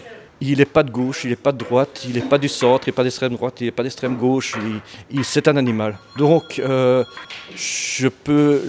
Il 0.46 0.58
n'est 0.58 0.66
pas 0.66 0.82
de 0.82 0.90
gauche, 0.90 1.24
il 1.24 1.30
n'est 1.30 1.36
pas 1.36 1.52
de 1.52 1.58
droite, 1.58 2.04
il 2.06 2.14
n'est 2.14 2.28
pas 2.28 2.36
du 2.36 2.48
centre, 2.48 2.86
il 2.86 2.90
n'est 2.90 2.94
pas 2.94 3.02
d'extrême 3.02 3.32
droite, 3.32 3.60
il 3.60 3.64
n'est 3.64 3.70
pas 3.70 3.82
d'extrême 3.82 4.16
gauche. 4.16 4.54
Il, 5.10 5.24
c'est 5.24 5.48
un 5.48 5.56
animal. 5.56 5.98
Donc, 6.18 6.58
euh, 6.58 7.02
je 7.56 8.08
peux, 8.08 8.62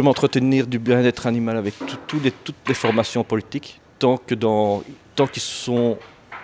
m'entretenir 0.00 0.66
du 0.66 0.78
bien-être 0.78 1.26
animal 1.26 1.56
avec 1.56 1.74
toutes 2.06 2.22
les 2.68 2.74
formations 2.74 3.24
politiques 3.24 3.80
tant 3.98 4.16
qu'ils 4.16 5.42
sont 5.42 5.98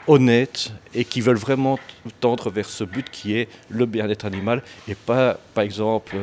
honnêtes 0.07 0.73
et 0.95 1.05
qui 1.05 1.21
veulent 1.21 1.37
vraiment 1.37 1.79
tendre 2.21 2.51
vers 2.51 2.69
ce 2.69 2.85
but 2.85 3.09
qui 3.11 3.37
est 3.37 3.49
le 3.69 3.87
bien-être 3.87 4.25
animal 4.25 4.63
et 4.89 4.95
pas, 4.95 5.39
par 5.55 5.65
exemple, 5.65 6.17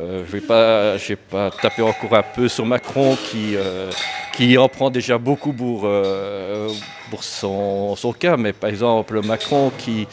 euh, 0.00 0.24
je 0.26 0.32
vais 0.32 0.40
pas, 0.40 0.96
j'ai 0.96 1.16
pas 1.16 1.50
taper 1.50 1.82
encore 1.82 2.14
un 2.14 2.22
peu 2.22 2.48
sur 2.48 2.64
Macron 2.64 3.16
qui, 3.30 3.56
euh, 3.56 3.90
qui 4.34 4.56
en 4.56 4.68
prend 4.68 4.90
déjà 4.90 5.18
beaucoup 5.18 5.52
pour, 5.52 5.82
euh, 5.84 6.68
pour 7.10 7.24
son, 7.24 7.96
son, 7.96 8.12
cas, 8.12 8.36
mais 8.36 8.52
par 8.52 8.70
exemple 8.70 9.20
Macron 9.22 9.72
qui, 9.76 10.06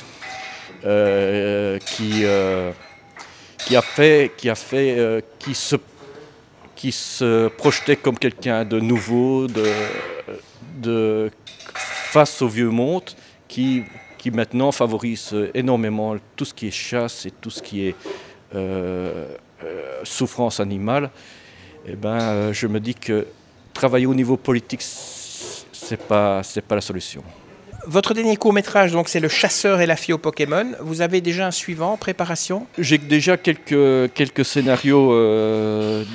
qui, 1.86 2.24
qui 3.66 3.76
a 3.76 3.82
fait, 3.82 4.32
qui 4.38 4.50
a 4.50 4.56
fait, 4.56 5.24
qui 5.40 5.56
se 5.56 5.76
qui 6.76 6.92
se 6.92 7.48
projetait 7.48 7.96
comme 7.96 8.20
quelqu'un 8.20 8.66
de 8.66 8.80
nouveau, 8.82 9.48
de, 9.48 9.66
de 10.78 11.32
face 12.16 12.42
au 12.42 12.48
vieux 12.48 12.70
monde 12.70 13.10
qui, 13.46 13.84
qui 14.18 14.32
maintenant 14.32 14.72
favorise 14.72 15.36
énormément 15.54 16.16
tout 16.38 16.46
ce 16.46 16.54
qui 16.54 16.68
est 16.70 16.78
chasse 16.90 17.26
et 17.26 17.32
tout 17.42 17.50
ce 17.50 17.62
qui 17.62 17.88
est 17.88 17.96
euh, 18.56 19.28
euh, 19.66 20.00
souffrance 20.04 20.62
animale, 20.62 21.10
eh 21.86 21.98
ben, 21.98 22.22
euh, 22.22 22.54
je 22.54 22.68
me 22.68 22.80
dis 22.80 22.96
que 22.96 23.28
travailler 23.74 24.06
au 24.06 24.14
niveau 24.14 24.38
politique, 24.38 24.82
c'est 24.82 26.02
pas 26.12 26.42
c'est 26.42 26.66
pas 26.70 26.76
la 26.76 26.86
solution. 26.90 27.22
Votre 27.86 28.14
dernier 28.14 28.38
court 28.38 28.54
métrage, 28.54 28.94
donc, 28.94 29.10
c'est 29.10 29.20
Le 29.20 29.34
chasseur 29.42 29.82
et 29.82 29.86
la 29.86 29.98
fille 29.98 30.14
au 30.14 30.18
Pokémon. 30.30 30.68
Vous 30.80 31.02
avez 31.02 31.20
déjà 31.20 31.46
un 31.48 31.52
suivant 31.52 31.92
en 31.96 31.98
préparation? 31.98 32.66
J'ai 32.78 32.98
déjà 32.98 33.36
quelques, 33.36 34.14
quelques 34.14 34.46
scénarios 34.46 35.12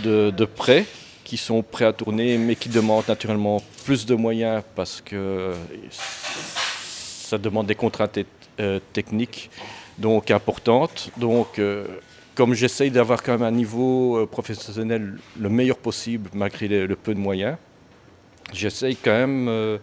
de, 0.07 0.31
de 0.31 0.45
près 0.47 0.87
qui 1.31 1.37
sont 1.37 1.63
prêts 1.63 1.85
à 1.85 1.93
tourner, 1.93 2.37
mais 2.39 2.57
qui 2.57 2.69
demandent 2.69 3.07
naturellement 3.07 3.63
plus 3.85 4.05
de 4.05 4.17
moyens 4.17 4.65
parce 4.75 5.01
que 5.01 5.53
ça 5.93 7.39
demande 7.39 7.69
des 7.69 7.77
contraintes 7.77 8.19
euh, 8.59 8.81
techniques 8.93 9.49
donc 9.97 10.33
importantes. 10.33 11.13
Donc, 11.17 11.61
euh, 11.61 11.87
comme 12.35 12.53
j'essaye 12.55 12.91
d'avoir 12.91 13.23
quand 13.23 13.31
même 13.31 13.45
un 13.45 13.53
niveau 13.53 14.17
euh, 14.17 14.27
professionnel 14.27 15.19
le 15.39 15.49
meilleur 15.49 15.77
possible 15.77 16.29
malgré 16.35 16.67
le, 16.67 16.97
peu 16.97 17.15
de 17.15 17.21
moyens, 17.21 17.57
j'essaye 18.53 18.97
quand 18.97 19.19
même 19.25 19.79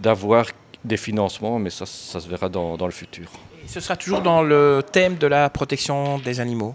d'avoir 0.00 0.46
des 0.82 0.96
financements, 0.96 1.58
mais 1.58 1.68
ça, 1.68 1.84
ça 1.84 2.20
se 2.20 2.26
verra 2.26 2.48
dans, 2.48 2.78
dans 2.78 2.86
le 2.86 2.92
futur. 3.02 3.28
Et 3.62 3.68
ce 3.68 3.80
sera 3.80 3.96
toujours 3.96 4.22
dans 4.22 4.42
le 4.42 4.82
thème 4.90 5.16
de 5.16 5.26
la 5.26 5.50
protection 5.50 6.18
des 6.20 6.40
animaux? 6.40 6.74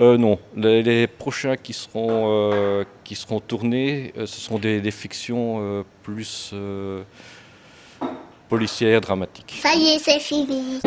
Euh, 0.00 0.16
non, 0.16 0.38
les, 0.56 1.06
prochains 1.06 1.56
qui 1.56 1.72
seront, 1.72 2.52
euh, 2.52 2.84
qui 3.04 3.14
seront 3.14 3.40
tournés, 3.40 4.12
euh, 4.16 4.26
ce 4.26 4.40
sont 4.40 4.58
des, 4.58 4.80
des 4.80 4.90
fictions 4.90 5.84
plus 6.02 6.54
policières, 8.48 9.00
dramatiques. 9.00 9.60
Ça 9.62 9.74
y 9.74 9.94
est, 9.94 9.98
c'est 9.98 10.20
fini. 10.20 10.80